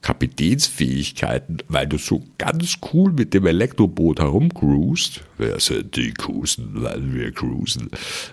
Kapitänsfähigkeiten, 0.00 1.58
weil 1.68 1.86
du 1.86 1.96
so 1.96 2.24
ganz 2.38 2.78
cool 2.92 3.12
mit 3.12 3.34
dem 3.34 3.46
Elektroboot 3.46 4.18
herumcruist, 4.18 5.20
wer 5.38 5.60
sind 5.60 5.94
die 5.94 6.12
cruisen, 6.12 6.70
weil 6.74 7.14
wir 7.14 7.30
cruisen, 7.30 7.88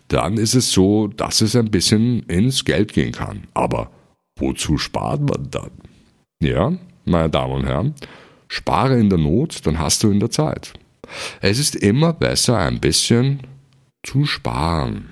dann 0.07 0.37
ist 0.37 0.55
es 0.55 0.71
so, 0.71 1.09
dass 1.09 1.41
es 1.41 1.55
ein 1.55 1.69
bisschen 1.69 2.23
ins 2.23 2.65
Geld 2.65 2.91
gehen 2.93 3.11
kann. 3.11 3.43
Aber 3.53 3.91
wozu 4.35 4.79
spart 4.79 5.21
man 5.21 5.51
dann? 5.51 5.69
Ja, 6.41 6.73
meine 7.05 7.29
Damen 7.29 7.53
und 7.53 7.65
Herren, 7.67 7.93
spare 8.47 8.99
in 8.99 9.09
der 9.09 9.19
Not, 9.19 9.67
dann 9.67 9.77
hast 9.77 10.01
du 10.01 10.09
in 10.09 10.19
der 10.19 10.31
Zeit. 10.31 10.73
Es 11.41 11.59
ist 11.59 11.75
immer 11.75 12.13
besser, 12.13 12.57
ein 12.57 12.79
bisschen 12.79 13.41
zu 14.03 14.25
sparen. 14.25 15.09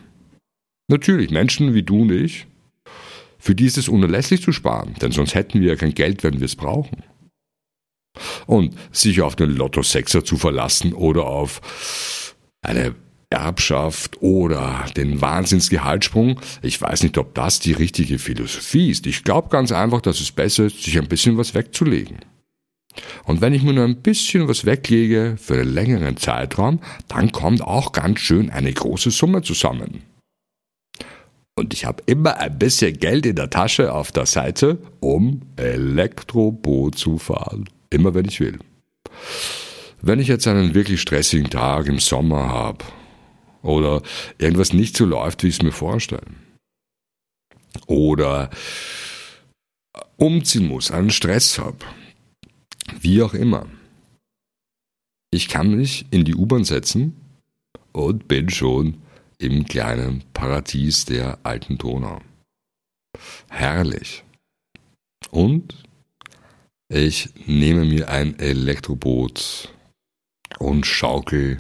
Natürlich, 0.90 1.32
Menschen 1.32 1.74
wie 1.74 1.84
du 1.84 2.04
und 2.04 2.12
ich, 2.12 2.48
für 3.38 3.56
die 3.56 3.66
ist 3.66 3.78
es 3.78 3.90
unerlässlich 3.90 4.42
zu 4.42 4.52
sparen, 4.52 4.96
denn 5.02 5.12
sonst 5.12 5.36
hätten 5.36 5.62
wir 5.62 5.70
ja 5.70 5.76
kein 5.76 5.94
Geld, 5.94 6.24
wenn 6.24 6.40
wir 6.40 6.46
es 6.46 6.56
brauchen. 6.56 7.04
Und 8.46 8.76
sich 8.92 9.22
auf 9.22 9.36
den 9.36 9.52
Lotto-Sechser 9.52 10.26
zu 10.26 10.38
verlassen 10.38 10.94
oder 10.94 11.26
auf 11.26 12.36
eine 12.62 12.96
Erbschaft 13.30 14.22
oder 14.22 14.86
den 14.96 15.22
Wahnsinnsgehaltssprung, 15.22 16.40
ich 16.62 16.82
weiß 16.82 17.04
nicht, 17.04 17.18
ob 17.18 17.36
das 17.36 17.60
die 17.60 17.74
richtige 17.74 18.20
Philosophie 18.20 18.90
ist. 18.90 19.06
Ich 19.06 19.24
glaube 19.24 19.50
ganz 19.50 19.72
einfach, 19.72 20.02
dass 20.02 20.22
es 20.22 20.32
besser 20.32 20.66
ist, 20.66 20.84
sich 20.84 20.98
ein 20.98 21.10
bisschen 21.10 21.38
was 21.38 21.54
wegzulegen. 21.54 22.18
Und 23.28 23.42
wenn 23.42 23.54
ich 23.54 23.62
mir 23.62 23.74
nur 23.74 23.84
ein 23.84 24.02
bisschen 24.02 24.48
was 24.48 24.66
weglege 24.66 25.36
für 25.38 25.56
einen 25.56 25.74
längeren 25.74 26.16
Zeitraum, 26.16 26.80
dann 27.10 27.34
kommt 27.34 27.62
auch 27.62 27.92
ganz 27.92 28.22
schön 28.22 28.50
eine 28.50 28.72
große 28.72 29.12
Summe 29.12 29.42
zusammen. 29.42 30.04
Und 31.56 31.74
ich 31.74 31.84
habe 31.84 32.02
immer 32.06 32.38
ein 32.38 32.58
bisschen 32.58 32.98
Geld 32.98 33.26
in 33.26 33.36
der 33.36 33.50
Tasche 33.50 33.92
auf 33.92 34.14
der 34.14 34.28
Seite, 34.28 34.78
um 35.02 35.42
Elektroboot 35.58 36.98
zu 36.98 37.18
fahren. 37.18 37.70
Immer 37.90 38.14
wenn 38.14 38.26
ich 38.26 38.40
will. 38.40 38.60
Wenn 40.02 40.20
ich 40.20 40.30
jetzt 40.30 40.48
einen 40.48 40.74
wirklich 40.74 41.02
stressigen 41.02 41.50
Tag 41.50 41.88
im 41.88 42.00
Sommer 42.00 42.48
habe 42.48 42.86
oder 43.62 44.04
irgendwas 44.38 44.72
nicht 44.72 44.96
so 44.96 45.04
läuft, 45.04 45.44
wie 45.44 45.48
ich 45.48 45.56
es 45.56 45.64
mir 45.64 45.74
vorstelle, 45.74 46.22
oder 47.88 48.52
umziehen 50.16 50.68
muss, 50.68 50.92
einen 50.92 51.10
Stress 51.10 51.60
habe, 51.60 51.80
wie 53.00 53.22
auch 53.22 53.34
immer. 53.34 53.68
Ich 55.32 55.48
kann 55.48 55.76
mich 55.76 56.06
in 56.12 56.26
die 56.26 56.36
U-Bahn 56.36 56.64
setzen 56.64 57.16
und 57.92 58.28
bin 58.28 58.50
schon 58.50 59.02
im 59.40 59.66
kleinen 59.66 60.24
Paradies 60.34 61.06
der 61.06 61.40
alten 61.44 61.78
Donau. 61.78 62.22
Herrlich. 63.50 64.24
Und 65.32 65.76
ich 66.90 67.30
nehme 67.46 67.86
mir 67.86 68.10
ein 68.10 68.40
Elektroboot 68.40 69.74
und 70.60 70.86
schaukel 70.86 71.58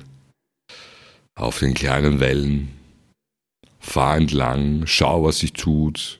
auf 1.35 1.59
den 1.59 1.73
kleinen 1.73 2.19
Wellen, 2.19 2.69
fahr 3.79 4.17
entlang, 4.17 4.87
schau, 4.87 5.23
was 5.23 5.39
sich 5.39 5.53
tut, 5.53 6.17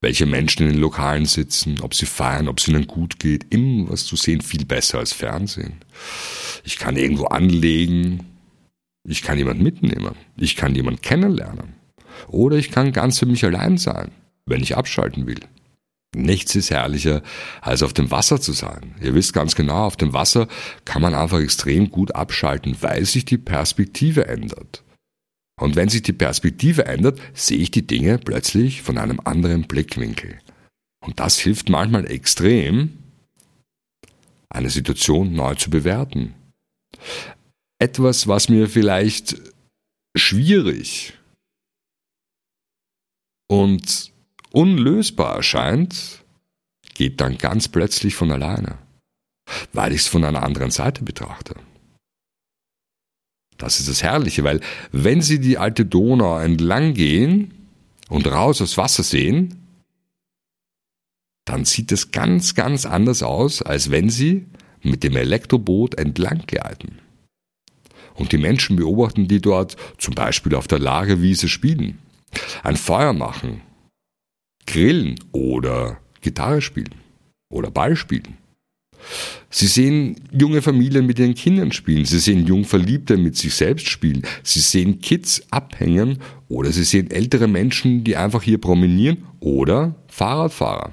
welche 0.00 0.26
Menschen 0.26 0.66
in 0.66 0.72
den 0.72 0.80
Lokalen 0.80 1.26
sitzen, 1.26 1.80
ob 1.80 1.94
sie 1.94 2.06
feiern, 2.06 2.48
ob 2.48 2.58
es 2.58 2.68
ihnen 2.68 2.86
gut 2.86 3.18
geht, 3.18 3.46
immer 3.50 3.90
was 3.90 4.04
zu 4.04 4.16
sehen, 4.16 4.40
viel 4.40 4.64
besser 4.64 4.98
als 4.98 5.12
Fernsehen. 5.12 5.80
Ich 6.64 6.78
kann 6.78 6.96
irgendwo 6.96 7.24
anlegen, 7.24 8.24
ich 9.08 9.22
kann 9.22 9.38
jemand 9.38 9.62
mitnehmen. 9.62 10.14
Ich 10.36 10.54
kann 10.54 10.74
jemand 10.74 11.02
kennenlernen. 11.02 11.74
Oder 12.28 12.56
ich 12.56 12.70
kann 12.70 12.92
ganz 12.92 13.18
für 13.18 13.26
mich 13.26 13.44
allein 13.44 13.78
sein, 13.78 14.10
wenn 14.44 14.62
ich 14.62 14.76
abschalten 14.76 15.26
will. 15.26 15.40
Nichts 16.14 16.54
ist 16.54 16.70
herrlicher, 16.70 17.22
als 17.60 17.82
auf 17.82 17.92
dem 17.92 18.10
Wasser 18.10 18.40
zu 18.40 18.52
sein. 18.52 18.94
Ihr 19.00 19.14
wisst 19.14 19.32
ganz 19.32 19.54
genau, 19.54 19.84
auf 19.84 19.96
dem 19.96 20.12
Wasser 20.12 20.48
kann 20.84 21.02
man 21.02 21.14
einfach 21.14 21.40
extrem 21.40 21.90
gut 21.90 22.14
abschalten, 22.14 22.76
weil 22.80 23.04
sich 23.04 23.24
die 23.24 23.38
Perspektive 23.38 24.26
ändert. 24.26 24.82
Und 25.58 25.76
wenn 25.76 25.88
sich 25.88 26.02
die 26.02 26.12
Perspektive 26.12 26.86
ändert, 26.86 27.20
sehe 27.34 27.58
ich 27.58 27.70
die 27.70 27.86
Dinge 27.86 28.18
plötzlich 28.18 28.82
von 28.82 28.96
einem 28.98 29.20
anderen 29.20 29.62
Blickwinkel. 29.62 30.38
Und 31.04 31.20
das 31.20 31.38
hilft 31.38 31.68
manchmal 31.68 32.10
extrem, 32.10 32.98
eine 34.50 34.70
Situation 34.70 35.34
neu 35.34 35.54
zu 35.54 35.70
bewerten 35.70 36.34
etwas, 37.78 38.26
was 38.26 38.48
mir 38.48 38.68
vielleicht 38.68 39.36
schwierig 40.16 41.14
und 43.48 44.12
unlösbar 44.50 45.36
erscheint, 45.36 46.24
geht 46.94 47.20
dann 47.20 47.38
ganz 47.38 47.68
plötzlich 47.68 48.14
von 48.14 48.32
alleine, 48.32 48.78
weil 49.72 49.92
ich 49.92 50.02
es 50.02 50.08
von 50.08 50.24
einer 50.24 50.42
anderen 50.42 50.70
Seite 50.70 51.04
betrachte. 51.04 51.54
Das 53.58 53.80
ist 53.80 53.88
das 53.88 54.02
Herrliche, 54.02 54.44
weil 54.44 54.60
wenn 54.92 55.20
Sie 55.20 55.40
die 55.40 55.58
alte 55.58 55.84
Donau 55.84 56.38
entlang 56.38 56.94
gehen 56.94 57.52
und 58.08 58.26
raus 58.26 58.62
aus 58.62 58.76
Wasser 58.76 59.02
sehen, 59.02 59.56
dann 61.44 61.64
sieht 61.64 61.92
es 61.92 62.12
ganz, 62.12 62.54
ganz 62.54 62.86
anders 62.86 63.22
aus, 63.22 63.62
als 63.62 63.90
wenn 63.90 64.10
Sie 64.10 64.46
mit 64.82 65.02
dem 65.02 65.16
Elektroboot 65.16 65.96
entlang 65.96 66.44
gleiten 66.46 67.00
und 68.14 68.32
die 68.32 68.38
Menschen 68.38 68.76
beobachten, 68.76 69.28
die 69.28 69.40
dort 69.40 69.76
zum 69.96 70.14
Beispiel 70.14 70.54
auf 70.54 70.68
der 70.68 70.78
Lagerwiese 70.78 71.48
spielen, 71.48 71.98
ein 72.62 72.76
Feuer 72.76 73.12
machen, 73.12 73.62
grillen 74.66 75.18
oder 75.32 75.98
Gitarre 76.20 76.60
spielen 76.60 76.94
oder 77.48 77.70
Ball 77.70 77.96
spielen. 77.96 78.36
Sie 79.50 79.66
sehen 79.66 80.16
junge 80.30 80.62
Familien 80.62 81.06
mit 81.06 81.18
ihren 81.18 81.34
Kindern 81.34 81.72
spielen, 81.72 82.04
sie 82.04 82.18
sehen 82.18 82.46
Jungverliebte 82.46 83.16
mit 83.16 83.36
sich 83.36 83.54
selbst 83.54 83.88
spielen, 83.88 84.22
sie 84.42 84.60
sehen 84.60 85.00
Kids 85.00 85.42
abhängen 85.50 86.18
oder 86.48 86.70
sie 86.72 86.84
sehen 86.84 87.10
ältere 87.10 87.48
Menschen, 87.48 88.04
die 88.04 88.16
einfach 88.16 88.42
hier 88.42 88.58
promenieren 88.58 89.26
oder 89.40 89.94
Fahrradfahrer 90.08 90.92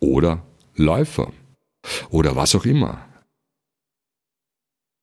oder 0.00 0.44
Läufer 0.76 1.32
oder 2.10 2.36
was 2.36 2.54
auch 2.54 2.64
immer. 2.64 3.06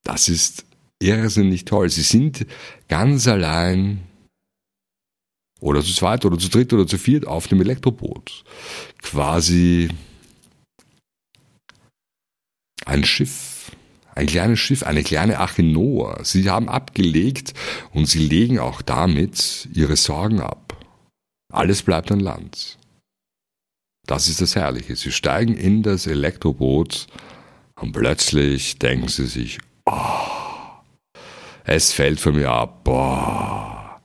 Das 0.04 0.30
ist 0.30 0.66
irrsinnig 1.00 1.66
toll. 1.66 1.90
Sie 1.90 2.02
sind 2.02 2.46
ganz 2.88 3.28
allein 3.28 4.02
oder 5.60 5.82
zu 5.82 5.94
zweit 5.94 6.26
oder 6.26 6.38
zu 6.38 6.50
dritt 6.50 6.74
oder 6.74 6.88
zu 6.88 6.98
viert 6.98 7.28
auf 7.28 7.48
dem 7.48 7.62
Elektroboot. 7.62 8.44
Quasi 9.02 9.90
ein 12.90 13.06
Schiff, 13.06 13.72
ein 14.16 14.26
kleines 14.26 14.60
Schiff, 14.60 14.84
eine 14.84 15.04
kleine 15.04 15.40
Arche 15.40 15.64
Noah. 15.64 16.24
Sie 16.24 16.50
haben 16.50 16.68
abgelegt 16.68 17.54
und 17.94 18.08
sie 18.08 18.20
legen 18.20 18.60
auch 18.60 18.82
damit 18.82 19.70
ihre 19.74 19.96
Sorgen 19.96 20.42
ab. 20.42 20.76
Alles 21.54 21.84
bleibt 21.84 22.12
an 22.12 22.20
Land. 22.20 22.78
Das 24.06 24.28
ist 24.28 24.42
das 24.42 24.56
Herrliche. 24.56 24.96
Sie 24.96 25.12
steigen 25.12 25.56
in 25.56 25.84
das 25.84 26.08
Elektroboot 26.08 27.08
und 27.80 27.92
plötzlich 27.92 28.80
denken 28.80 29.08
sie 29.08 29.28
sich, 29.28 29.60
oh, 29.86 29.94
es 31.64 31.94
fällt 31.94 32.20
von 32.20 32.36
mir 32.36 32.50
ab, 32.50 32.84
boah. 32.84 34.02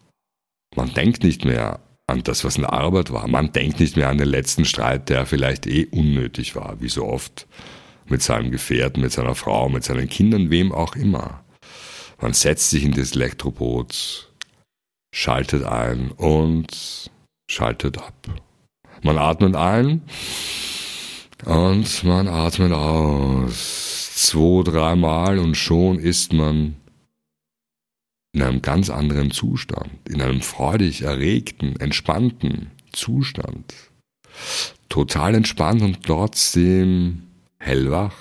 Man 0.76 0.92
denkt 0.92 1.24
nicht 1.24 1.44
mehr 1.44 1.80
an 2.06 2.22
das, 2.22 2.44
was 2.44 2.58
eine 2.58 2.70
Arbeit 2.70 3.10
war. 3.10 3.26
Man 3.28 3.52
denkt 3.52 3.80
nicht 3.80 3.96
mehr 3.96 4.10
an 4.10 4.18
den 4.18 4.28
letzten 4.28 4.66
Streit, 4.66 5.08
der 5.08 5.24
vielleicht 5.24 5.66
eh 5.66 5.86
unnötig 5.86 6.54
war, 6.54 6.80
wie 6.80 6.88
so 6.88 7.06
oft 7.06 7.46
mit 8.06 8.22
seinem 8.22 8.50
Gefährten, 8.50 9.02
mit 9.02 9.12
seiner 9.12 9.34
Frau, 9.34 9.68
mit 9.68 9.84
seinen 9.84 10.08
Kindern, 10.08 10.50
wem 10.50 10.72
auch 10.72 10.96
immer. 10.96 11.44
Man 12.20 12.32
setzt 12.32 12.70
sich 12.70 12.84
in 12.84 12.92
das 12.92 13.12
Elektroboot, 13.12 14.32
schaltet 15.14 15.64
ein 15.64 16.10
und 16.12 17.10
schaltet 17.50 17.98
ab. 17.98 18.14
Man 19.02 19.18
atmet 19.18 19.56
ein 19.56 20.02
und 21.44 22.04
man 22.04 22.28
atmet 22.28 22.72
aus. 22.72 24.14
Zwei, 24.14 24.62
dreimal 24.62 25.38
und 25.38 25.56
schon 25.56 25.98
ist 25.98 26.32
man 26.32 26.76
in 28.32 28.42
einem 28.42 28.62
ganz 28.62 28.90
anderen 28.90 29.30
Zustand, 29.30 30.08
in 30.08 30.22
einem 30.22 30.40
freudig 30.40 31.02
erregten, 31.02 31.76
entspannten 31.78 32.70
Zustand. 32.92 33.74
Total 34.88 35.34
entspannt 35.34 35.82
und 35.82 36.04
trotzdem 36.04 37.22
hellwach. 37.64 38.14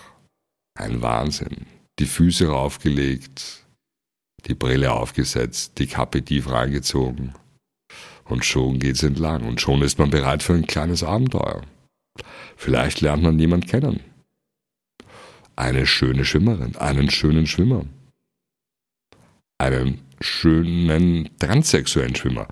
Ein 0.75 1.01
Wahnsinn. 1.01 1.67
Die 1.99 2.05
Füße 2.05 2.47
raufgelegt, 2.47 3.65
die 4.47 4.55
Brille 4.55 4.91
aufgesetzt, 4.91 5.77
die 5.77 5.85
Kappe 5.85 6.23
tief 6.23 6.49
reingezogen. 6.49 7.33
Und 8.25 8.45
schon 8.45 8.79
geht's 8.79 9.03
entlang. 9.03 9.43
Und 9.43 9.61
schon 9.61 9.81
ist 9.81 9.99
man 9.99 10.09
bereit 10.09 10.41
für 10.41 10.53
ein 10.53 10.65
kleines 10.65 11.03
Abenteuer. 11.03 11.61
Vielleicht 12.55 13.01
lernt 13.01 13.23
man 13.23 13.37
jemand 13.37 13.67
kennen. 13.67 13.99
Eine 15.55 15.85
schöne 15.85 16.25
Schwimmerin, 16.25 16.75
einen 16.77 17.11
schönen 17.11 17.45
Schwimmer. 17.45 17.85
Einen 19.59 20.01
schönen 20.19 21.29
transsexuellen 21.37 22.15
Schwimmer. 22.15 22.47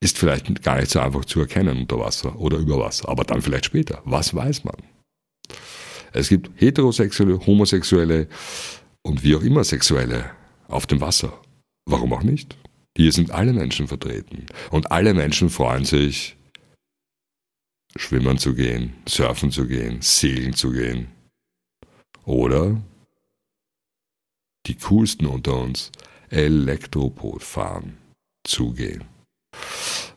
Ist 0.00 0.18
vielleicht 0.18 0.62
gar 0.62 0.76
nicht 0.76 0.90
so 0.90 1.00
einfach 1.00 1.24
zu 1.24 1.40
erkennen 1.40 1.78
unter 1.78 1.98
Wasser 1.98 2.38
oder 2.38 2.58
über 2.58 2.78
Wasser, 2.78 3.08
aber 3.08 3.24
dann 3.24 3.42
vielleicht 3.42 3.66
später. 3.66 4.00
Was 4.04 4.34
weiß 4.34 4.64
man? 4.64 4.76
Es 6.12 6.28
gibt 6.28 6.50
heterosexuelle, 6.60 7.44
homosexuelle 7.46 8.28
und 9.02 9.22
wie 9.22 9.34
auch 9.36 9.42
immer 9.42 9.64
sexuelle 9.64 10.30
auf 10.68 10.86
dem 10.86 11.00
Wasser. 11.00 11.40
Warum 11.86 12.12
auch 12.12 12.22
nicht? 12.22 12.56
Hier 12.96 13.12
sind 13.12 13.30
alle 13.30 13.52
Menschen 13.52 13.88
vertreten. 13.88 14.46
Und 14.70 14.90
alle 14.90 15.14
Menschen 15.14 15.50
freuen 15.50 15.84
sich, 15.84 16.36
schwimmen 17.96 18.38
zu 18.38 18.54
gehen, 18.54 18.94
surfen 19.06 19.50
zu 19.50 19.66
gehen, 19.66 20.02
segeln 20.02 20.54
zu 20.54 20.72
gehen. 20.72 21.08
Oder 22.24 22.80
die 24.66 24.76
coolsten 24.76 25.26
unter 25.26 25.56
uns, 25.56 25.90
Elektroboot 26.28 27.42
fahren 27.42 27.98
zu 28.44 28.72
gehen. 28.72 29.04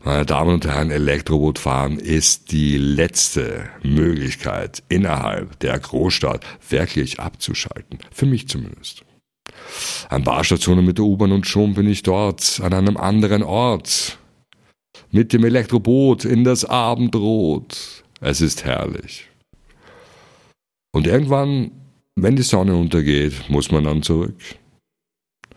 Meine 0.06 0.26
Damen 0.26 0.56
und 0.56 0.66
Herren, 0.68 0.92
Elektroboot 0.92 1.60
fahren 1.60 1.98
ist 1.98 2.52
die 2.52 2.78
letzte 2.78 3.70
Möglichkeit 3.84 4.84
innerhalb 4.90 5.58
der 5.60 5.80
Großstadt 5.80 6.46
wirklich 6.70 7.22
abzuschalten. 7.22 8.00
Für 8.12 8.26
mich 8.26 8.50
zumindest. 8.50 9.06
An 10.10 10.26
Barstationen 10.26 10.86
mit 10.86 10.98
der 10.98 11.06
U-Bahn 11.06 11.32
und 11.32 11.48
schon 11.48 11.74
bin 11.74 11.88
ich 11.88 12.04
dort, 12.04 12.60
an 12.62 12.74
einem 12.74 12.98
anderen 12.98 13.44
Ort. 13.44 14.18
Mit 15.12 15.32
dem 15.32 15.46
Elektroboot 15.46 16.26
in 16.26 16.44
das 16.44 16.66
Abendrot. 16.66 18.04
Es 18.20 18.42
ist 18.42 18.66
herrlich. 18.66 19.30
Und 20.92 21.08
irgendwann, 21.08 21.72
wenn 22.16 22.36
die 22.36 22.44
Sonne 22.44 22.76
untergeht, 22.76 23.50
muss 23.50 23.72
man 23.72 23.86
dann 23.86 24.04
zurück. 24.04 24.36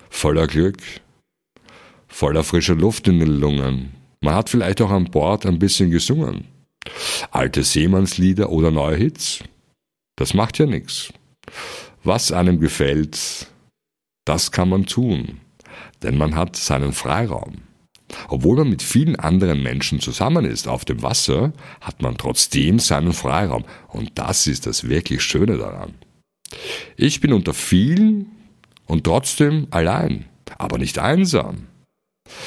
Voller 0.08 0.46
Glück, 0.46 0.78
voller 2.06 2.44
frischer 2.44 2.76
Luft 2.76 3.08
in 3.08 3.18
den 3.18 3.40
Lungen, 3.40 3.95
man 4.26 4.34
hat 4.34 4.50
vielleicht 4.50 4.82
auch 4.82 4.90
an 4.90 5.04
Bord 5.04 5.46
ein 5.46 5.60
bisschen 5.60 5.92
gesungen. 5.92 6.48
Alte 7.30 7.62
Seemannslieder 7.62 8.50
oder 8.50 8.72
neue 8.72 8.96
Hits. 8.96 9.44
Das 10.16 10.34
macht 10.34 10.58
ja 10.58 10.66
nichts. 10.66 11.12
Was 12.02 12.32
einem 12.32 12.58
gefällt, 12.58 13.46
das 14.24 14.50
kann 14.50 14.68
man 14.68 14.84
tun. 14.86 15.40
Denn 16.02 16.18
man 16.18 16.34
hat 16.34 16.56
seinen 16.56 16.92
Freiraum. 16.92 17.62
Obwohl 18.26 18.56
man 18.56 18.70
mit 18.70 18.82
vielen 18.82 19.14
anderen 19.14 19.62
Menschen 19.62 20.00
zusammen 20.00 20.44
ist 20.44 20.66
auf 20.66 20.84
dem 20.84 21.02
Wasser, 21.02 21.52
hat 21.80 22.02
man 22.02 22.18
trotzdem 22.18 22.80
seinen 22.80 23.12
Freiraum. 23.12 23.64
Und 23.86 24.18
das 24.18 24.48
ist 24.48 24.66
das 24.66 24.88
wirklich 24.88 25.22
Schöne 25.22 25.56
daran. 25.56 25.94
Ich 26.96 27.20
bin 27.20 27.32
unter 27.32 27.54
vielen 27.54 28.26
und 28.86 29.04
trotzdem 29.04 29.68
allein, 29.70 30.24
aber 30.58 30.78
nicht 30.78 30.98
einsam. 30.98 31.68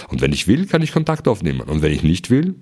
Und 0.10 0.22
wenn 0.22 0.34
ich 0.34 0.48
will, 0.48 0.66
kann 0.68 0.82
ich 0.82 0.92
Kontakt 0.92 1.28
aufnehmen. 1.28 1.62
Und 1.62 1.82
wenn 1.82 1.92
ich 1.92 2.04
nicht 2.04 2.30
will, 2.30 2.56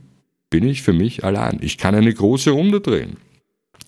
bin 0.49 0.67
ich 0.67 0.81
für 0.81 0.93
mich 0.93 1.23
allein. 1.23 1.59
Ich 1.61 1.77
kann 1.77 1.95
eine 1.95 2.13
große 2.13 2.51
Runde 2.51 2.81
drehen. 2.81 3.17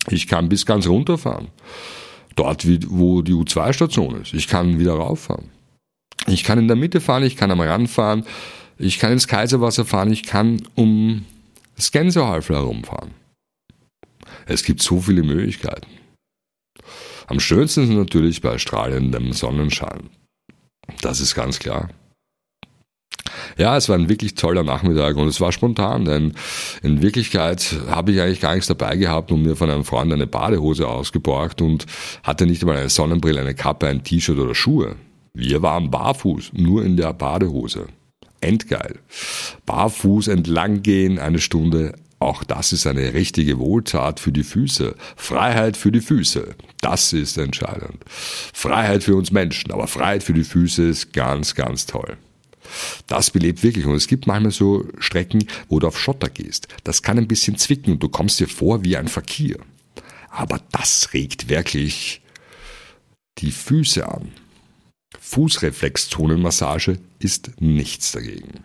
Ich 0.09 0.27
kann 0.27 0.49
bis 0.49 0.65
ganz 0.65 0.87
runterfahren. 0.87 1.49
Dort, 2.35 2.65
wo 2.89 3.21
die 3.21 3.33
U2-Station 3.33 4.21
ist. 4.21 4.33
Ich 4.33 4.47
kann 4.47 4.79
wieder 4.79 4.93
rauffahren. 4.93 5.49
Ich 6.27 6.43
kann 6.43 6.59
in 6.59 6.67
der 6.67 6.77
Mitte 6.77 7.01
fahren, 7.01 7.23
ich 7.23 7.35
kann 7.35 7.51
am 7.51 7.61
Rand 7.61 7.89
fahren, 7.89 8.25
ich 8.77 8.99
kann 8.99 9.11
ins 9.11 9.27
Kaiserwasser 9.27 9.85
fahren, 9.85 10.11
ich 10.11 10.23
kann 10.23 10.61
um 10.75 11.25
das 11.75 11.91
Gänsehäufel 11.91 12.55
herumfahren. 12.55 13.11
Es 14.45 14.63
gibt 14.63 14.81
so 14.81 14.99
viele 14.99 15.23
Möglichkeiten. 15.23 15.87
Am 17.27 17.39
schönsten 17.39 17.83
ist 17.83 17.89
natürlich 17.89 18.41
bei 18.41 18.57
strahlendem 18.57 19.33
Sonnenschein. 19.33 20.09
Das 21.01 21.21
ist 21.21 21.35
ganz 21.35 21.59
klar. 21.59 21.89
Ja, 23.57 23.77
es 23.77 23.89
war 23.89 23.97
ein 23.97 24.09
wirklich 24.09 24.35
toller 24.35 24.63
Nachmittag 24.63 25.17
und 25.17 25.27
es 25.27 25.41
war 25.41 25.51
spontan, 25.51 26.05
denn 26.05 26.33
in 26.81 27.01
Wirklichkeit 27.01 27.75
habe 27.89 28.11
ich 28.11 28.21
eigentlich 28.21 28.39
gar 28.39 28.53
nichts 28.53 28.67
dabei 28.67 28.95
gehabt 28.95 29.31
und 29.31 29.41
mir 29.41 29.55
von 29.55 29.69
einem 29.69 29.83
Freund 29.83 30.11
eine 30.13 30.27
Badehose 30.27 30.87
ausgeborgt 30.87 31.61
und 31.61 31.85
hatte 32.23 32.45
nicht 32.45 32.61
einmal 32.61 32.77
eine 32.77 32.89
Sonnenbrille, 32.89 33.41
eine 33.41 33.55
Kappe, 33.55 33.87
ein 33.87 34.03
T-Shirt 34.03 34.37
oder 34.37 34.55
Schuhe. 34.55 34.95
Wir 35.33 35.61
waren 35.61 35.91
barfuß, 35.91 36.51
nur 36.53 36.83
in 36.83 36.97
der 36.97 37.13
Badehose. 37.13 37.87
Endgeil. 38.41 38.99
Barfuß 39.65 40.29
entlang 40.29 40.81
gehen, 40.81 41.19
eine 41.19 41.39
Stunde, 41.39 41.95
auch 42.19 42.43
das 42.43 42.73
ist 42.73 42.85
eine 42.85 43.13
richtige 43.13 43.59
Wohltat 43.59 44.19
für 44.19 44.33
die 44.33 44.43
Füße. 44.43 44.95
Freiheit 45.15 45.77
für 45.77 45.91
die 45.91 46.01
Füße. 46.01 46.55
Das 46.81 47.13
ist 47.13 47.37
entscheidend. 47.37 48.03
Freiheit 48.53 49.03
für 49.03 49.15
uns 49.15 49.31
Menschen, 49.31 49.71
aber 49.71 49.87
Freiheit 49.87 50.23
für 50.23 50.33
die 50.33 50.43
Füße 50.43 50.83
ist 50.83 51.13
ganz, 51.13 51.55
ganz 51.55 51.85
toll. 51.85 52.17
Das 53.07 53.31
belebt 53.31 53.63
wirklich. 53.63 53.85
Und 53.85 53.95
es 53.95 54.07
gibt 54.07 54.27
manchmal 54.27 54.51
so 54.51 54.85
Strecken, 54.99 55.45
wo 55.67 55.79
du 55.79 55.87
auf 55.87 55.99
Schotter 55.99 56.29
gehst. 56.29 56.67
Das 56.83 57.01
kann 57.01 57.17
ein 57.17 57.27
bisschen 57.27 57.57
zwicken 57.57 57.93
und 57.93 58.03
du 58.03 58.09
kommst 58.09 58.39
dir 58.39 58.47
vor 58.47 58.83
wie 58.83 58.97
ein 58.97 59.07
Fakir. 59.07 59.57
Aber 60.29 60.61
das 60.71 61.13
regt 61.13 61.49
wirklich 61.49 62.21
die 63.39 63.51
Füße 63.51 64.07
an. 64.07 64.31
Fußreflexzonenmassage 65.19 66.99
ist 67.19 67.51
nichts 67.59 68.11
dagegen. 68.11 68.63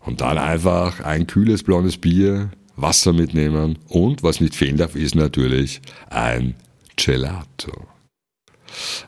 Und 0.00 0.20
dann 0.20 0.38
einfach 0.38 1.00
ein 1.00 1.26
kühles 1.26 1.62
blondes 1.62 1.96
Bier, 1.96 2.50
Wasser 2.76 3.12
mitnehmen 3.12 3.78
und 3.88 4.22
was 4.22 4.40
nicht 4.40 4.56
fehlen 4.56 4.76
darf, 4.76 4.96
ist 4.96 5.14
natürlich 5.14 5.80
ein 6.10 6.54
Gelato. 6.96 7.86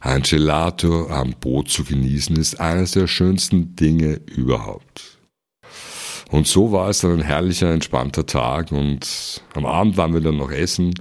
Ein 0.01 0.23
Gelato 0.23 1.09
am 1.09 1.35
Boot 1.41 1.71
zu 1.71 1.85
genießen 1.85 2.37
ist 2.37 2.61
eines 2.61 2.93
der 2.93 3.07
schönsten 3.07 3.77
Dinge 3.77 4.21
überhaupt. 4.27 5.19
Und 6.31 6.47
so 6.49 6.73
war 6.73 6.89
es 6.89 7.01
dann 7.01 7.13
ein 7.13 7.23
herrlicher, 7.23 7.71
entspannter 7.71 8.27
Tag 8.27 8.73
und 8.73 9.43
am 9.55 9.67
Abend 9.67 9.97
waren 9.97 10.15
wir 10.15 10.21
dann 10.21 10.37
noch 10.37 10.51
essen. 10.51 10.93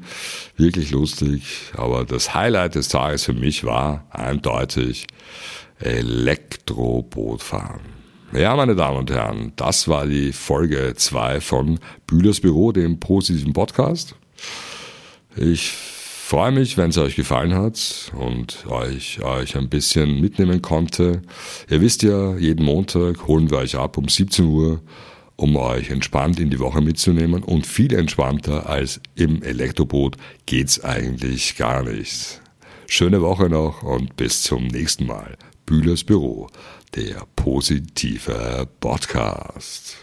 Wirklich 0.58 0.92
lustig. 0.92 1.72
Aber 1.76 2.06
das 2.06 2.36
Highlight 2.36 2.76
des 2.76 2.90
Tages 2.90 3.26
für 3.26 3.34
mich 3.34 3.64
war 3.64 4.06
eindeutig 4.12 5.08
Elektrobootfahren. 5.80 7.82
Ja, 8.34 8.56
meine 8.56 8.76
Damen 8.76 8.98
und 8.98 9.12
Herren, 9.12 9.54
das 9.56 9.88
war 9.88 10.08
die 10.08 10.34
Folge 10.34 10.94
2 10.96 11.42
von 11.42 11.80
Bühlers 12.08 12.40
Büro, 12.40 12.72
dem 12.72 13.00
positiven 13.00 13.54
Podcast. 13.54 14.16
Ich 15.36 15.74
freue 16.34 16.52
mich, 16.52 16.78
wenn 16.78 16.90
es 16.90 16.98
euch 16.98 17.16
gefallen 17.16 17.54
hat 17.54 18.12
und 18.18 18.66
euch, 18.68 19.22
euch 19.22 19.56
ein 19.56 19.70
bisschen 19.70 20.20
mitnehmen 20.20 20.64
konnte. 20.64 21.22
Ihr 21.70 21.80
wisst 21.80 22.02
ja, 22.02 22.36
jeden 22.38 22.66
Montag 22.66 23.28
holen 23.28 23.52
wir 23.52 23.60
euch 23.60 23.76
ab 23.76 24.00
um 24.00 24.10
17 24.10 24.44
Uhr, 24.44 24.82
um 25.36 25.56
euch 25.56 25.92
entspannt 25.92 26.40
in 26.40 26.50
die 26.50 26.58
Woche 26.58 26.82
mitzunehmen 26.82 27.44
und 27.44 27.68
viel 27.68 27.94
entspannter 27.94 28.68
als 28.68 29.00
im 29.14 29.44
Elektroboot 29.44 30.18
geht's 30.48 30.84
eigentlich 30.84 31.56
gar 31.56 31.84
nicht. 31.84 32.42
Schöne 32.88 33.22
Woche 33.22 33.48
noch 33.48 33.84
und 33.84 34.16
bis 34.16 34.42
zum 34.42 34.66
nächsten 34.66 35.06
Mal. 35.06 35.38
Bühlers 35.68 36.04
Büro, 36.04 36.48
der 36.96 37.28
positive 37.36 38.68
Podcast. 38.80 40.03